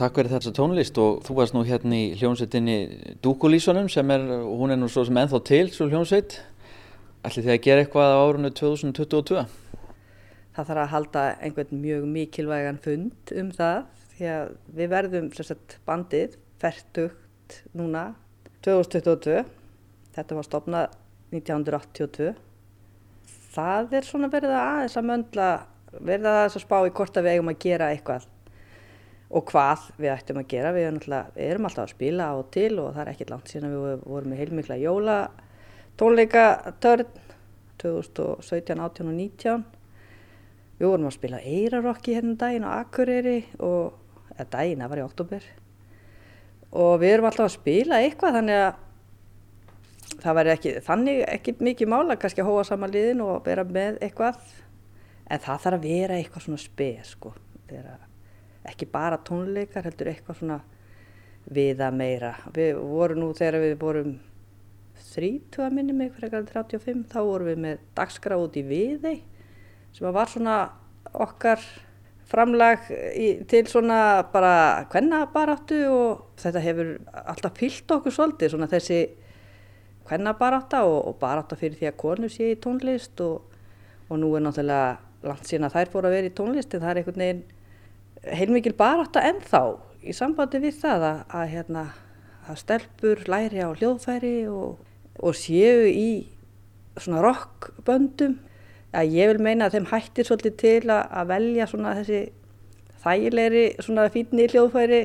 [0.10, 2.76] Takk fyrir þessa tónlist og þú varst nú hérna í hljómsveitinni
[3.22, 6.39] Dúkulísunum sem er, hún er nú svo sem ennþá til svo hljómsveit.
[7.22, 9.43] Ætli þið að gera eitthvað á árunni 2022?
[10.56, 13.78] Það þarf að halda einhvern mjög mikilvægan fund um það
[14.15, 18.08] því að við verðum sagt, bandið færtugt núna
[18.65, 19.45] 2022.
[20.17, 20.98] Þetta var stopnað
[21.38, 22.34] 1982.
[23.54, 25.54] Það er svona verið að aðeins að möndla,
[26.02, 28.30] verið að aðeins að spá í hvort að við eigum að gera eitthvað
[29.30, 30.74] og hvað við ættum að gera.
[30.74, 33.76] Við erum, alltaf, að spila á og til og það er ekkert langt síðan að
[33.86, 35.18] við vorum með heilmikla jóla
[36.00, 37.10] tónleikatörn
[37.80, 39.65] 2017, 18 og 19.
[40.80, 43.98] Við vorum að spila Eirarokki hérna um daginn á Akureyri og,
[44.52, 45.50] daginn, það var í oktober.
[46.70, 48.86] Og við erum alltaf að spila eitthvað þannig að
[50.20, 54.00] það væri ekki, þannig ekki mikið mála kannski að hóa saman liðin og vera með
[54.06, 54.39] eitthvað.
[55.30, 57.36] En það þarf að vera eitthvað svona spes sko.
[57.70, 58.09] Vera
[58.67, 60.60] ekki bara tónleikar, heldur eitthvað svona
[61.50, 62.34] viða meira.
[62.54, 64.15] Við vorum nú þegar við vorum
[65.10, 69.22] 30 að minni mig, frekar en 35, þá vorum við með dagskrá út í Viðey
[69.95, 70.58] sem var svona
[71.17, 71.63] okkar
[72.30, 72.84] framlag
[73.17, 76.91] í, til svona bara kvennabaráttu og þetta hefur
[77.24, 79.00] alltaf fyllt okkur svolítið, svona þessi
[80.10, 83.56] kvennabarátta og, og barátta fyrir því að konur sé í tónlist og,
[84.10, 86.91] og nú er náttúrulega langt síðan að þær fóru að vera í tónlist en það
[86.91, 87.41] er einhvern veginn
[88.25, 89.63] heilmikil barátta ennþá
[90.03, 91.86] í sambandi við það að, að, hérna,
[92.49, 94.79] að stelpur læri á hljóðfæri og,
[95.19, 96.10] og séu í
[96.99, 98.38] svona rockböndum
[98.95, 102.21] að ég vil meina að þeim hættir svolítið til að, að velja svona þessi
[103.03, 105.01] þægilegri svona fínni hljóðfæri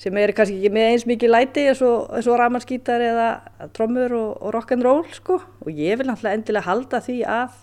[0.00, 3.28] sem er kannski ekki með eins mikið læti eins og, og ramanskítar eða
[3.76, 5.38] trommur og, og rock'n'roll sko.
[5.64, 7.54] Og ég vil náttúrulega endilega halda því að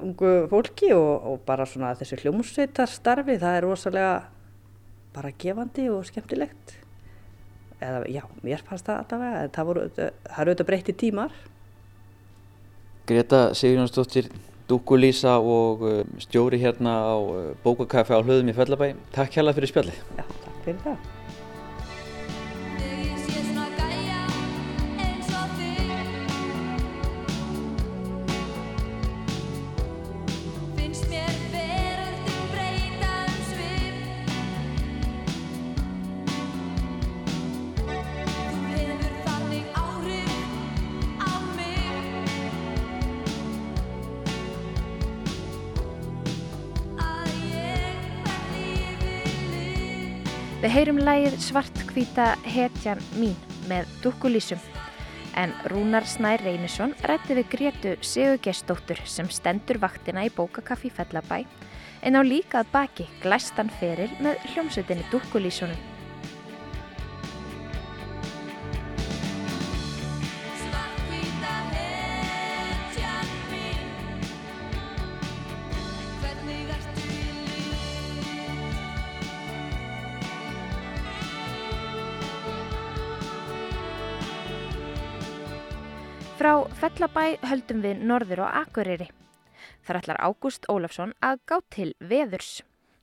[0.00, 4.12] ungu fólki og, og bara svona þessi hljómsveitastarfi það er rosalega
[5.14, 6.76] bara gefandi og skemmtilegt.
[7.80, 11.38] Eða já, mér fannst það allavega það, voru, það eru auðvitað breytti tímar.
[13.08, 14.28] Greta Sigurjónsdóttir
[14.70, 18.92] Dúkulísa og uh, stjóri hérna á uh, bókakaffi á hlöðum í Fellabæ.
[19.16, 20.04] Takk hérlega fyrir spjallið.
[20.20, 21.19] Já, takk fyrir það
[51.04, 53.36] lægið svartkvíta hetjan mín
[53.70, 54.60] með dúkkulísum.
[55.38, 61.44] En Rúnar Snær Reynisson rætti við Gretu Sigurgestóttur sem stendur vaktina í bókakaffi Fellabæ
[62.02, 65.89] en á líka að baki glæstan feril með hljómsveitinni Dúkkulísunum.
[87.00, 89.06] Fellabæ höldum við norður á Akureyri.
[89.88, 92.58] Þar ætlar Ágúst Ólafsson að gá til veðurs.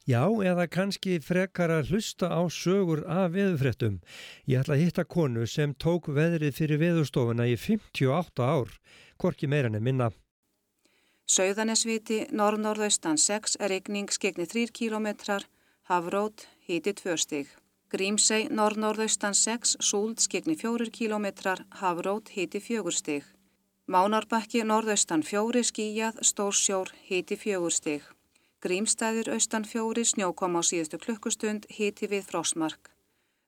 [0.05, 3.95] Já, eða kannski frekar að hlusta á sögur af veðurfrettum.
[4.45, 8.75] Ég ætla að hitta konu sem tók veðrið fyrir veðurstofuna í 58 ár,
[9.17, 10.11] hvorki meira en minna.
[11.25, 15.09] Sauðanesviti, norð-norðaustan 6, regning skegni 3 km,
[15.89, 17.49] hafrót, híti 2 stig.
[17.89, 23.33] Grímsei, norð-norðaustan 6, súld skegni 4 km, hafrót, híti 4 stig.
[23.87, 28.03] Mánarbakki, norðaustan 4, skíjað, stórsjór, híti 4 stig.
[28.59, 32.27] Grímstæðir, austan 4, snjókom á síðustu klukkustund, híti við.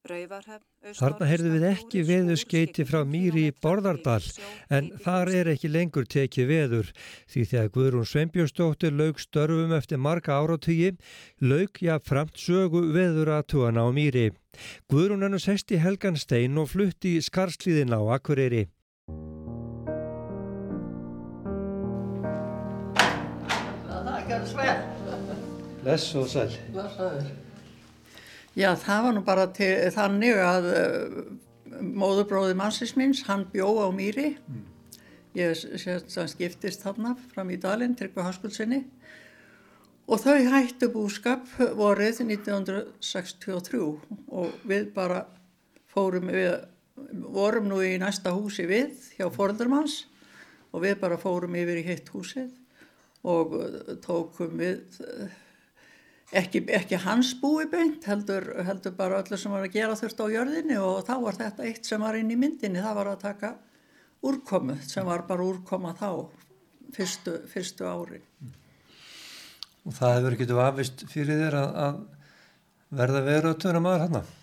[0.08, 0.64] Rauvarhefn,
[0.96, 4.24] Þarna heyrðu við ekki veðurskeiti frá Mýri í Borðardal
[4.72, 6.94] en þar er ekki lengur tekið veður
[7.28, 10.94] því þegar Guðrún Sveinbjörnsdóttir laug störfum eftir marga áratugi
[11.44, 14.30] laug jafnframt sögu veður að tugana á Mýri.
[14.88, 18.70] Guðrún er nú sest í Helgan Stein og flutti í Skarslíðin á Akureyri.
[24.30, 25.30] Það er ekki að sver.
[25.82, 26.50] Bless og sæl.
[28.54, 31.16] Já, það var nú bara til, þannig að uh,
[31.82, 34.36] móðurbróði mannsins minns, hann bjó á Mýri.
[35.34, 38.84] Ég sést að hann skiptist þarna fram í dalinn, Tryggva Haskulsinni.
[40.06, 45.24] Og þau hættu búskap vorið 1963 og við bara
[45.90, 46.54] fórum, við
[47.34, 50.04] vorum nú í næsta húsi við hjá forðurmanns
[50.70, 52.54] og við bara fórum yfir í hitt húsið
[53.28, 55.32] og uh, tókum við uh,
[56.32, 60.26] ekki, ekki hans búi beint, heldur, heldur bara öllu sem var að gera þurft á
[60.36, 63.54] jörðinni og þá var þetta eitt sem var inn í myndinni, það var að taka
[64.30, 66.12] úrkomu sem var bara úrkoma þá,
[66.96, 68.26] fyrstu, fyrstu árin.
[69.88, 74.36] Og það hefur ekki afvist fyrir þér að, að verða veru að töna maður hann.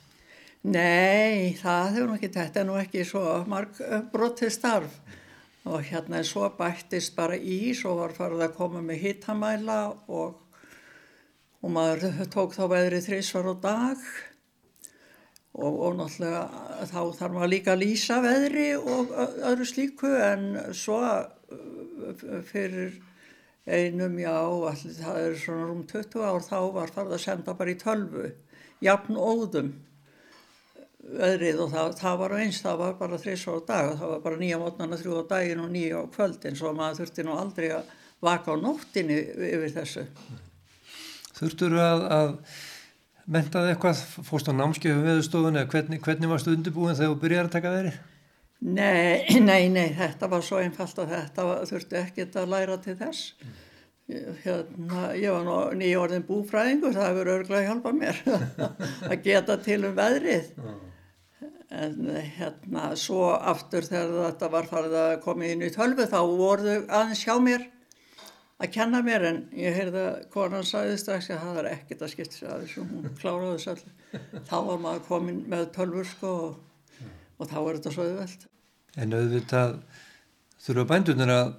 [0.66, 3.79] Nei, það hefur ekki, þetta er nú ekki svo marg
[4.12, 4.97] brotið starf
[5.67, 10.37] og hérna svo bættist bara í, svo var farið að koma með hittamæla og,
[11.62, 14.05] og maður tók þá veðrið þrísvar á dag.
[15.57, 21.01] Og, og náttúrulega þá þarf maður líka að lýsa veðri og öðru slíku en svo
[22.51, 22.99] fyrir
[23.67, 27.73] einum, já, allir, það er svona rúm 20 ár, þá var farið að senda bara
[27.73, 28.29] í tölvu,
[28.85, 29.73] jafn óðum
[31.07, 34.22] veðrið og það, það var eins, það var bara þrís á dag og það var
[34.24, 37.68] bara nýja mótnana þrjú á daginn og nýja á kvöldin svo maður þurfti nú aldrei
[37.76, 37.92] að
[38.26, 40.07] vaka á nóttinni yfir þessu.
[41.36, 42.34] Þurftur að, að
[43.26, 47.54] mentaði eitthvað, fórst á námskeifu veðurstofunni eða hvernig, hvernig varstu undirbúin þegar þú byrjar að
[47.57, 47.94] taka veðri?
[48.66, 52.96] Nei, nei, nei, þetta var svo einfalt að þetta var, þurfti ekkert að læra til
[52.98, 53.30] þess.
[54.07, 58.20] Hérna, ég var nú nýjórðin búfræðingur, það hefur örglega hjálpað mér
[59.11, 60.52] að geta til um veðrið.
[61.76, 61.97] En
[62.38, 67.24] hérna, svo aftur þegar þetta var farið að koma inn í tölvu þá voru aðeins
[67.26, 67.64] hjá mér
[68.62, 72.12] að kenna mér en ég heyrði að konan sagði strax að það er ekkert að
[72.12, 74.22] skipta sér að þessu, hún kláraði þessu allir.
[74.49, 76.55] Þá var maður komin með tölvur sko og,
[77.36, 78.47] og þá er þetta svo auðvelt.
[78.97, 79.74] En auðvitað
[80.66, 81.53] þurfa bændunir að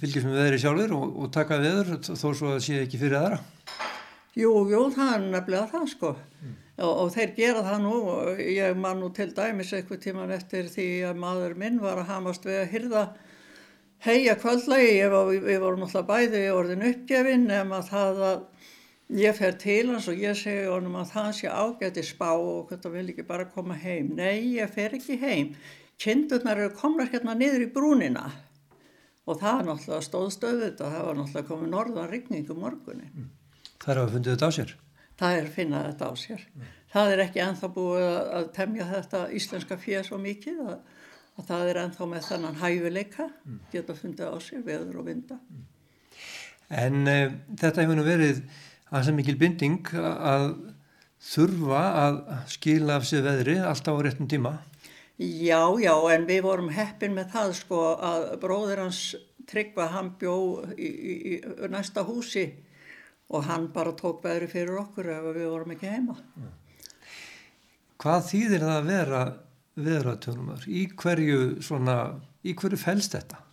[0.00, 3.38] fylgjast með veðri sjálfur og, og taka veður þó svo að sé ekki fyrir aðra.
[4.38, 6.16] Jú, jú, það er nefnilega það sko
[6.78, 10.70] og, og þeir gera það nú og ég man nú til dæmis eitthvað tíman eftir
[10.70, 13.04] því að maður minn var að hamast við að hyrða
[14.04, 18.44] heia kvöldlagi, ég var, við vorum alltaf bæði orðin uppgefin nema það að
[19.20, 22.92] ég fer til hans og ég segi honum að það sé ágæti spá og þetta
[22.94, 24.14] vil ekki bara koma heim.
[24.16, 25.52] Nei, ég fer ekki heim.
[26.00, 28.30] Kindurnar eru komnar hérna niður í brúnina
[29.28, 33.28] og það er náttúrulega stóðstöðu þetta, það var náttúrulega komið norðan rigningu morgunin.
[33.80, 34.72] Það er að fundið þetta á sér.
[35.20, 36.44] Það er að finna þetta á sér.
[36.90, 40.78] Það er ekki enþá búið að, að temja þetta íslenska fér svo mikið að,
[41.36, 43.26] að það er enþá með þennan hæfileika,
[43.74, 45.38] geta fundið á sér veður og vinda.
[46.70, 47.18] En e,
[47.60, 48.42] þetta hefur nú verið
[48.90, 50.48] aðeins mikil binding að
[51.30, 52.18] þurfa að
[52.56, 54.56] skila af sig veðri alltaf á réttum tíma.
[55.20, 59.02] Já, já, en við vorum heppin með það sko að bróðir hans
[59.50, 60.34] Tryggva, hann bjó
[60.78, 62.44] í, í, í næsta húsi
[63.30, 66.16] og hann bara tók veðri fyrir okkur ef við vorum ekki heima.
[68.00, 69.20] Hvað þýðir það að vera
[69.80, 70.66] veðratjónumar?
[70.66, 71.96] Í hverju svona
[72.42, 73.44] í hverju fælst þetta?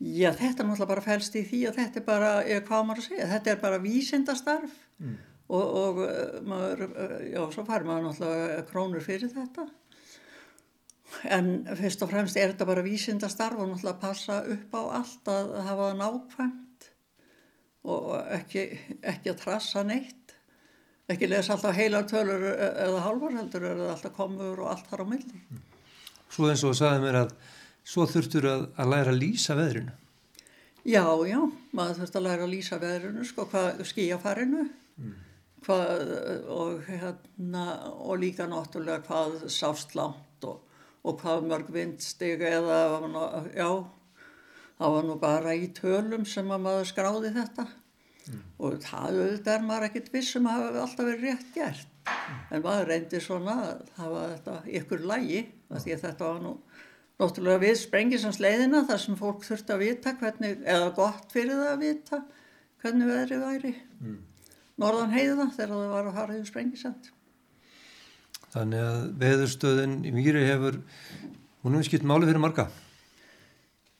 [0.00, 3.08] Já, þetta náttúrulega bara fælst í því að þetta er bara, ég, hvað maður að
[3.10, 5.18] segja, þetta er bara vísindastarf mm.
[5.50, 9.66] og, og uh, maður, uh, já, svo fær maður náttúrulega krónur fyrir þetta.
[11.36, 15.54] En fyrst og fremst er þetta bara vísindastarf og náttúrulega passa upp á allt að
[15.66, 16.66] hafa það nákvæmt
[17.88, 18.66] og ekki,
[19.00, 20.34] ekki að trassa neitt.
[21.10, 25.06] Ekki lesa alltaf heilar tölur eða hálfar heldur eða alltaf komur og allt þar á
[25.10, 25.40] milli.
[26.30, 27.32] Svo eins og sagði mér að
[27.90, 29.96] svo þurftur að, að læra að lýsa veðrinu.
[30.86, 31.40] Já, já,
[31.76, 35.16] maður þurft að læra að lýsa veðrinu, sko, hvað skíafarinu mm.
[35.66, 36.12] hvað,
[36.54, 37.64] og, hérna,
[38.00, 40.62] og líka náttúrulega hvað sást langt og,
[41.04, 42.78] og hvað mörg vindstig eða,
[43.52, 43.68] já,
[44.80, 48.42] það var nú bara í tölum sem að maður skráði þetta mm.
[48.58, 52.40] og það auðvitað er maður ekkert vissum að hafa alltaf verið rétt gert, mm.
[52.56, 56.54] en maður reyndi svona að hafa þetta ykkur lægi, því að þetta var nú
[57.20, 61.72] Náttúrulega við sprengisans leiðina þar sem fólk þurfti að vita hvernig, eða gott fyrir það
[61.74, 62.20] að vita
[62.80, 63.72] hvernig veðrið væri.
[64.00, 64.14] Mm.
[64.80, 67.10] Norðan heiða þegar það var að yfir sprengisand.
[68.54, 70.80] Þannig að veðurstöðin í mýri hefur,
[71.60, 72.70] hún hefur skipt máli fyrir marga?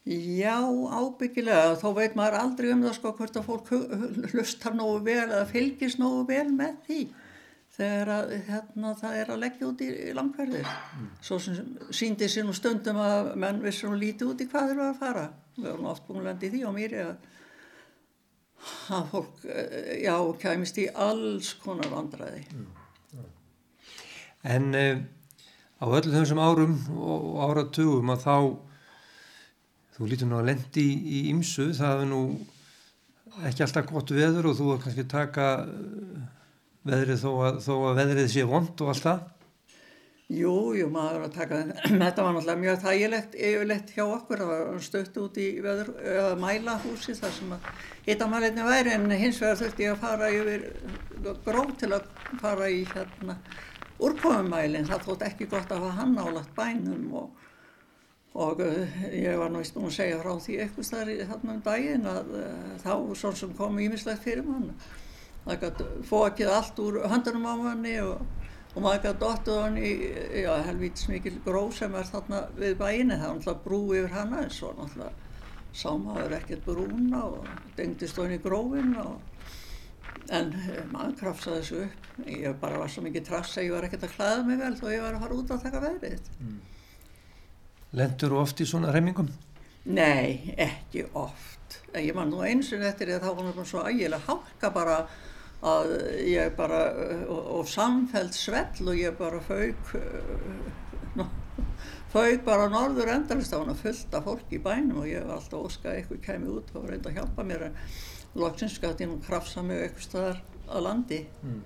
[0.09, 1.75] Já, ábyggilega.
[1.81, 3.73] Þó veit maður aldrei um það sko hvort að fólk
[4.33, 7.01] hlustar nógu vel eða fylgist nógu vel með því
[7.81, 10.71] þegar að, hérna, það er að leggja út í, langferðir.
[10.97, 11.11] Mm.
[11.25, 11.61] Svo sem
[11.97, 14.99] síndi sér nú stundum að menn vissur nú lítið út í hvað þeir eru að
[15.01, 15.27] fara.
[15.57, 17.13] Við erum oft búin að lendi því á mér að,
[18.97, 22.45] að fólk, eh, já, kæmist í alls konar vandræði.
[22.57, 23.29] Mm.
[24.51, 25.05] En eh,
[25.81, 28.37] á öllu þessum árum og áratugum að þá,
[30.01, 32.21] þú lítur nú að lendi í ymsu, það er nú
[33.45, 35.51] ekki alltaf gott veður og þú er kannski taka
[36.89, 39.29] veðrið þó að, þó að veðrið sé vond og allt það?
[40.31, 45.21] Jú, jú, maður að taka þetta var náttúrulega mjög þægilegt yfirleitt hjá okkur að stökt
[45.21, 47.69] út í veður, eða mælahúsi þar sem að
[48.07, 50.65] hitamælinni væri en hins vegar þurfti ég að fara yfir
[51.45, 52.09] gróð til að
[52.41, 53.37] fara í hérna
[54.01, 57.40] úrkomumælinn, það þótt ekki gott að hafa hann álagt bænum og,
[58.35, 62.11] og uh, ég var nú ístun að segja frá því eitthvað í þarna um daginn
[62.11, 64.75] að uh, þá svo sem kom ímislegt fyrir mann.
[65.47, 68.21] Það gæti fókið allt úr höndunum á manni og,
[68.75, 69.95] og maður gæti dottuð hann í
[70.69, 74.55] helvítis mikil gróð sem er þarna við bæinni, það var náttúrulega brú yfir hana en
[74.55, 75.29] svo náttúrulega
[75.73, 79.19] sá maður ekkert brúna og dengtist hann í grófin og
[80.35, 82.11] en eh, maður krafsaði þessu upp.
[82.31, 85.05] Ég bara var svo mikið trassa, ég var ekkert að klæða mig vel og ég
[85.05, 86.31] var að fara út að taka veðrið.
[86.41, 86.59] Mm.
[87.97, 89.31] Lendur þú oft í svona remmingum?
[89.91, 91.59] Nei, ekki oft
[91.95, 94.71] en ég man nú eins og eftir því að þá var náttúrulega svo ægilega hálka
[94.75, 94.97] bara
[95.71, 95.91] að
[96.31, 96.79] ég bara
[97.27, 99.91] og, og samfæld svell og ég bara fauk
[101.19, 101.27] no,
[102.13, 105.67] fauk bara norður endalist á hana fullt af fólk í bænum og ég var alltaf
[105.67, 107.77] óskað eitthvað kemur út og reynda að hjálpa mér en
[108.41, 111.61] loksins gæti ég nú krafsa mig eitthvað staðar að landi mm.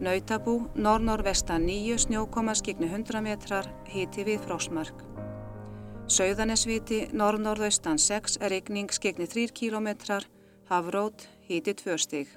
[0.00, 5.02] Nautabú, norr-norvestan nýju snjókoma skigni 100 metrar, hiti við frósmark.
[6.08, 10.24] Sauðanesviti, norr-norðaustan 6, regning skigni 3 kilometrar,
[10.72, 12.32] Hafrót, híti 2 stig.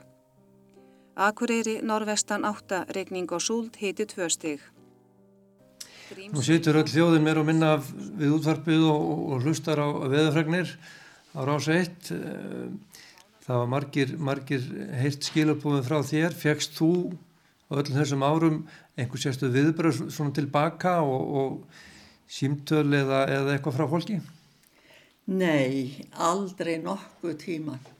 [1.15, 4.59] Akureyri, norvestan 8, regning og súld, híti 2 stig.
[6.35, 10.67] Nú situr öll þjóðin mér og minna við útvarpið og, og hlustar á veðafregnir
[11.31, 12.15] á rása 1.
[13.47, 16.35] Það var margir, margir heilt skilabúðin frá þér.
[16.35, 16.91] Fegst þú
[17.69, 18.61] á öllum þessum árum
[18.97, 24.19] einhver sérstu viðbröð svona tilbaka og, og símtöl eða, eða eitthvað frá fólki?
[25.31, 27.91] Nei, aldrei nokkuð tíman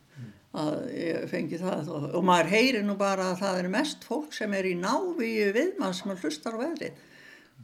[0.53, 0.83] að
[1.31, 4.67] fengi það og, og maður heyri nú bara að það er mest fólk sem er
[4.69, 6.99] í návíu viðmann sem hlustar á veðrið.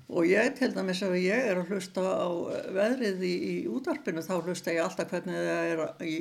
[0.09, 2.29] Og ég til dæmis ef ég er að hlusta á
[2.73, 6.15] veðrið í, í útarpinu þá hlusta ég alltaf hvernig það er í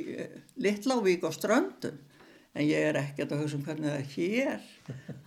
[0.61, 1.97] Littlávík og Ströndum
[2.55, 4.61] en ég er ekkert að hugsa um hvernig það er hér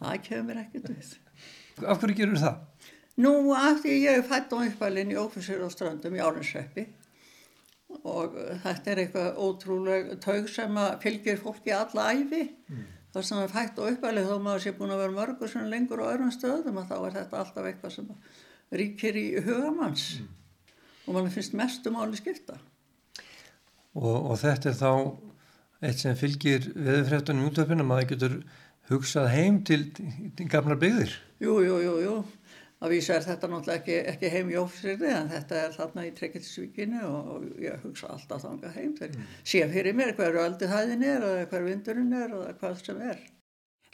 [0.00, 1.12] það kemur ekkert við
[1.88, 2.88] Af hverju gerur það?
[3.22, 6.84] Nú, af því ég er fætt á uppælinn í Ófisir og Ströndum í Árensreppi
[8.08, 12.86] og þetta er eitthvað ótrúlega taug sem að fylgir fólki alla æfi mm.
[13.14, 16.00] þar sem er fætt og uppælið þó maður sé búin að vera mörgur sem lengur
[16.00, 18.14] á öðrum stöðum og þá er þetta alltaf eitthvað sem
[18.80, 20.30] ríkir í hugamanns mm.
[21.04, 22.56] og mann finnst mest um áli skipta
[23.92, 24.90] og, og þetta er þá
[25.82, 28.38] eitt sem fylgir veðurfrættunum í útöfnum að það getur
[28.90, 29.82] hugsað heim til,
[30.36, 32.16] til gamla byggðir Jú, jú, jú, jú
[32.82, 36.10] að vísa er þetta náttúrulega ekki, ekki heim í ófyrsirði en þetta er þarna í
[36.16, 39.28] Trekkeltisvíkinu og, og ég hugsa alltaf þanga heim þegar mm.
[39.52, 43.22] sé fyrir mér hverju aldrei hæðin er eða hverju vindurinn er eða hvað sem er.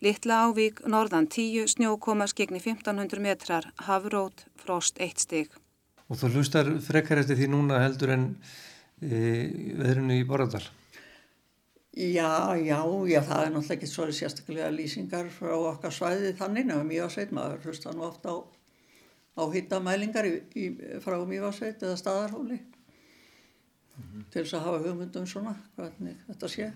[0.05, 5.53] Littla ávík norðan 10 snjókoma skegni 1500 metrar, hafrót, frost 1 stig.
[6.09, 8.29] Og þú hlustar frekar eftir því núna heldur en
[9.03, 9.19] e,
[9.83, 10.63] veðrinu í Borðardal.
[11.99, 12.79] Já, já,
[13.11, 17.65] já, það er náttúrulega ekki svo sérstaklega lýsingar frá okkar svæði þannig nefnum Mývarsveit, maður
[17.67, 18.39] hlusta nú ofta á,
[19.35, 20.67] á hittamælingar í, í,
[21.03, 22.61] frá Mývarsveit eða staðarhóli
[24.31, 26.69] til þess að hafa hugmyndum svona hvernig þetta sé.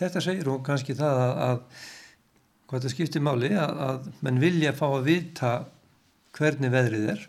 [0.00, 1.60] Þetta segir hún kannski það að, að
[2.66, 5.52] hvað þetta skiptir máli, að, að menn vilja fá að vita
[6.34, 7.28] hvernig veðrið er.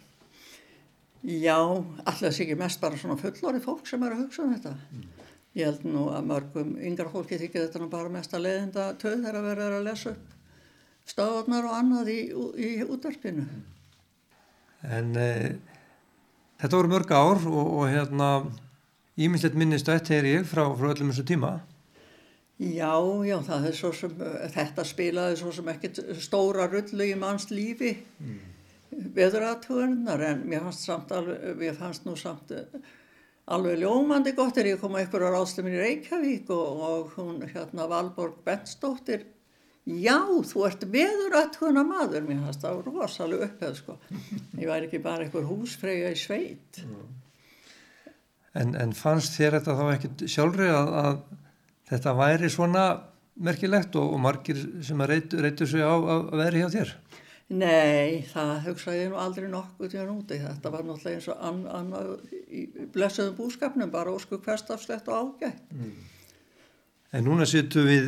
[1.26, 4.74] Já, alltaf sé ekki mest bara svona fullorði fólk sem er að hugsa um þetta.
[5.56, 9.22] Ég held nú að mörgum yngra fólki þykir þetta nú bara mest að leiðinda töð
[9.22, 10.34] þegar að vera að lesa upp
[11.06, 12.20] stöðunar og annað í,
[12.58, 13.46] í útverfinu.
[14.86, 15.30] En e,
[16.62, 18.30] þetta voru mörg ár og, og hérna
[19.16, 21.54] ímislegt minnist þetta er ég frá, frá öllum þessu tíma.
[22.56, 22.96] Já,
[23.28, 24.20] já, það er svo sem,
[24.54, 28.38] þetta spilaði svo sem ekkit stóra rullu í manns lífi mm.
[29.18, 31.12] veðuratöðunar en mér fannst, samt
[31.60, 32.54] mér fannst nú samt
[33.46, 37.42] alveg ljómandi gott er ég kom að ykkur á ráðstöfin í Reykjavík og, og hún
[37.46, 39.28] hérna Valborg Bentsdóttir
[39.86, 40.18] já
[40.50, 42.26] þú ert veður aðtuna maður.
[42.26, 43.98] Mér fannst það rosalega upphefð sko.
[44.58, 46.82] Ég væri ekki bara einhver húsfreyja í sveit.
[48.56, 51.20] En, en fannst þér þetta þá ekkit sjálfri að, að
[51.92, 52.86] þetta væri svona
[53.36, 56.96] merkilegt og, og margir sem að reytu, reytu sig á að veri hjá þér?
[57.54, 60.40] Nei, það hugsaði ég nú aldrei nokkuð til hann úti.
[60.42, 62.64] Þetta var náttúrulega eins og annað an, í
[62.96, 65.60] blessuðum búskapnum, bara ósku hverstafslegt og ágætt.
[65.76, 65.92] Mm.
[67.14, 68.08] En núna sittum við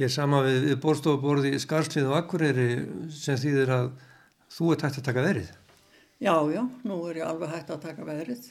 [0.00, 2.68] hér sama við, við borstofaborði í Skarslið og Akureyri
[3.14, 3.92] sem þýðir að
[4.50, 5.54] þú ert hægt að taka verið.
[6.20, 8.50] Já, já, nú er ég alveg hægt að taka verið.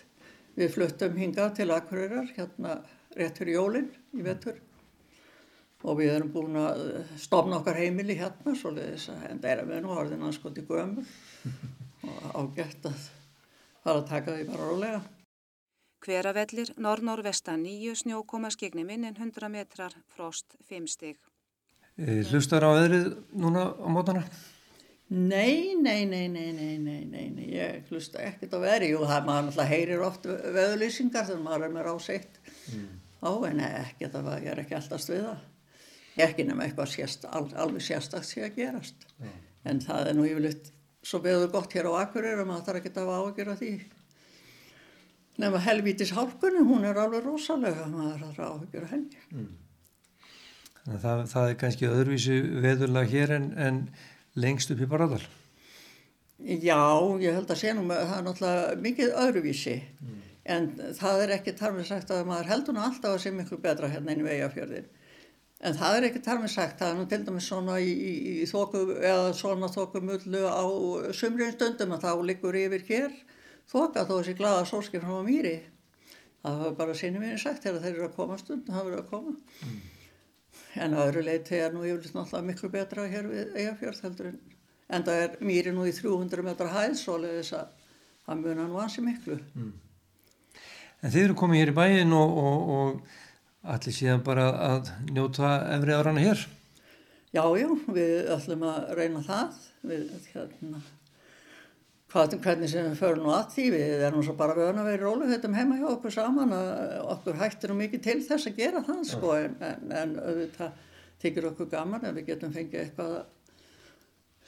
[0.55, 2.79] Við fluttum hingað til Akureyrar, hérna
[3.19, 4.63] rétt fyrir jólinn í vetur
[5.83, 6.81] og við erum búin að
[7.19, 11.07] stofna okkar heimili hérna leiðis að enda er að við nú orðin anskoti gömur
[12.03, 13.07] og ágætt að
[13.83, 15.01] fara að taka því bara rólega.
[15.99, 21.17] Hveravellir, norr-norvestan 9 snjókoma skegni minnin 100 metrar, frost 5 stig.
[21.99, 24.23] E, hlustar á veðrið núna á mótana?
[25.09, 29.27] Nei, nei, nei, nei, nei, nei, nei, nei, ég hlusta ekkert á veðri og það
[29.27, 32.83] maður náttúrulega heyrir oft veðurlýsingar þegar maður er með ráseitt mm.
[33.25, 35.33] á en ekki það var, ég er ekki alltaf stuða.
[36.25, 39.07] Ekki nema eitthvað sérst, al, alveg sérstakt sé að gerast.
[39.19, 39.37] Mm.
[39.71, 40.73] En það er nú yfirleitt
[41.05, 43.71] svo veður gott hér á Akureyri og maður þarf ekki að ágjöra því.
[45.39, 49.25] Nefna helvítis hálkunni, hún er alveg rosalega, maður þarf að ágjöra henni.
[49.31, 49.49] Mm.
[50.89, 53.83] Það, það er kannski öðruvísi veðurlag hér en, en
[54.39, 55.21] lengst upp í Baradal?
[56.39, 56.79] Já,
[57.19, 60.21] ég held að sé nú með það er náttúrulega mikið öðruvísi mm.
[60.55, 63.89] en það er ekki tarmið sagt að maður heldur nú alltaf að sé miklu betra
[63.91, 64.87] hérna inn í vegafjörðin
[65.59, 68.47] en það er ekki tarmið sagt, það er nú til dæmis svona í, í, í
[68.49, 70.63] þóku eða svona þókumullu á
[71.15, 73.17] sumriðin stundum að þá liggur yfir hér
[73.69, 75.57] þóka þó þessi glada sólskip frá mýri
[76.43, 79.09] það var bara sinni minni sagt þegar þeir eru að koma stund það verður að
[79.15, 79.79] koma mm.
[80.79, 84.37] En að öðru leiti er nú yfirleitt náttúrulega miklu betra hér við Eyjafjörð heldur en
[84.89, 87.73] en það er mýri nú í 300 metra hæð svo leiðis að
[88.25, 89.37] það muna nú ansi miklu.
[89.55, 89.73] Mm.
[90.99, 93.19] En þið eru komið hér í bæin og, og, og
[93.63, 96.45] allir síðan bara að njóta efri árana hér?
[97.29, 99.57] Já, já, við ætlum að reyna það.
[99.89, 100.81] Við, hérna,
[102.09, 105.03] hvað, hvernig sem við förum nú að því, við erum svo bara vöna að vera
[105.05, 106.71] rólu þetta heima hjá okkur saman að
[107.15, 110.87] okkur hættir nú mikið til þess að gera það sko en, en, en auðvitað
[111.21, 113.27] þykir okkur gaman ef við getum fengið eitthvað að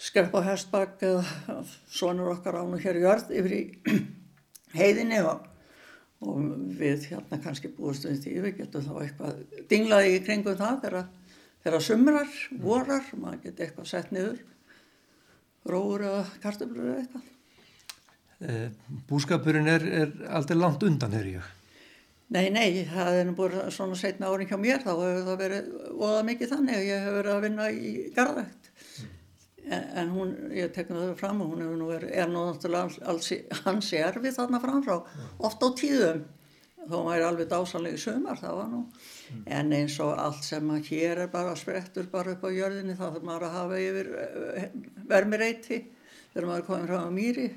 [0.02, 3.62] skrepp á hestbakk eða svonur okkar án og hér jörð yfir í
[4.80, 5.46] heiðinni og,
[6.22, 6.46] og
[6.78, 9.42] við hérna kannski búist við því við getum þá eitthvað
[9.72, 14.42] dinglaði í kringum það þegar, sumrar, vorar, maður getur eitthvað sett niður
[15.70, 17.28] róur eða kartöflur eða eitthvað.
[18.42, 18.70] Eh,
[19.10, 21.50] búskapurinn er, er aldrei langt undan, er ég?
[22.32, 25.72] Nei, nei, það er nú búin svona setna árin hjá mér, þá hefur það verið
[26.00, 28.61] óða mikið þannig að ég hef verið að vinna í garðvægt.
[29.62, 29.72] Mm.
[29.78, 33.08] En, en hún, ég tekna það fram og hún hefur nú verið, er nú náttúrulega
[33.12, 33.32] alls
[33.66, 35.34] hans erfið þarna framfrá, mm.
[35.50, 36.22] oft á tíðum,
[36.82, 38.84] þó maður er alveg dásanlega í sömar, það var nú.
[39.30, 39.42] Mm.
[39.60, 43.08] En eins og allt sem að hér er bara sprettur bara upp á jörðinni, þá
[43.08, 44.14] þarf maður að hafa yfir
[45.12, 45.84] vermireiti
[46.32, 47.50] þegar maður er komin frá mýri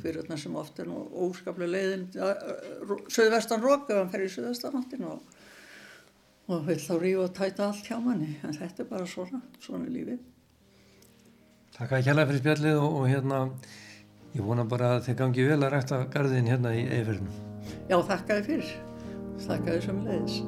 [0.00, 2.04] fyrir þarna sem oft er nú óskaplega leiðin
[3.10, 5.38] söðvestan rók ef hann fer í söðvestanáttin og,
[6.52, 9.90] og vil þá rífa og tæta allt hjá manni en þetta er bara svona, svona
[9.90, 10.20] lífið
[11.76, 13.42] Takk að kjalla fyrir spjallið og, og hérna
[14.34, 17.46] ég vona bara að þið gangi vel að rækta garðin hérna í eifirnum
[17.90, 18.72] Já, þakkaði fyrir.
[19.44, 20.40] Þakkaði sem leiðis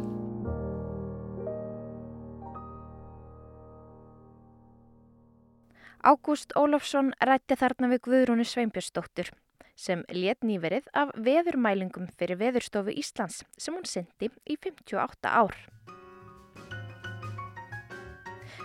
[6.02, 9.30] Ágúst Ólafsson rætti þarna við Guðrúnu Sveinbjörnsdóttur
[9.78, 15.54] sem let nýverið af veðurmælingum fyrir Veðurstofu Íslands sem hún syndi í 58 ár.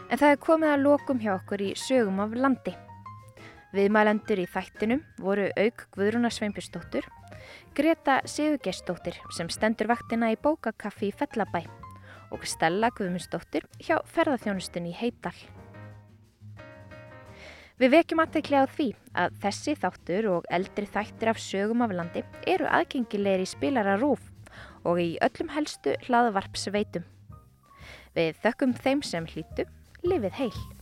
[0.08, 2.72] En það er komið að lokum hjá okkur í sögum af landi.
[3.76, 7.03] Viðmælendur í þættinum voru auk Guðrúna Sveinbjörnsdóttur,
[7.76, 11.66] Greta Sigurgesdóttir sem stendur vaktina í bókakaffi í Fellabæ
[12.32, 15.36] og Stella Guðmundsdóttir hjá ferðarþjónustunni í Heidal.
[17.78, 18.89] Við vekjum aðtekli á því
[19.22, 24.24] að þessi þáttur og eldri þættir af sögum af landi eru aðgengilegir í spilara rúf
[24.88, 27.03] og í öllum helstu hlaðvarpsveitum.
[28.16, 29.68] Við þökkum þeim sem hlýtu,
[30.06, 30.77] lifið heil.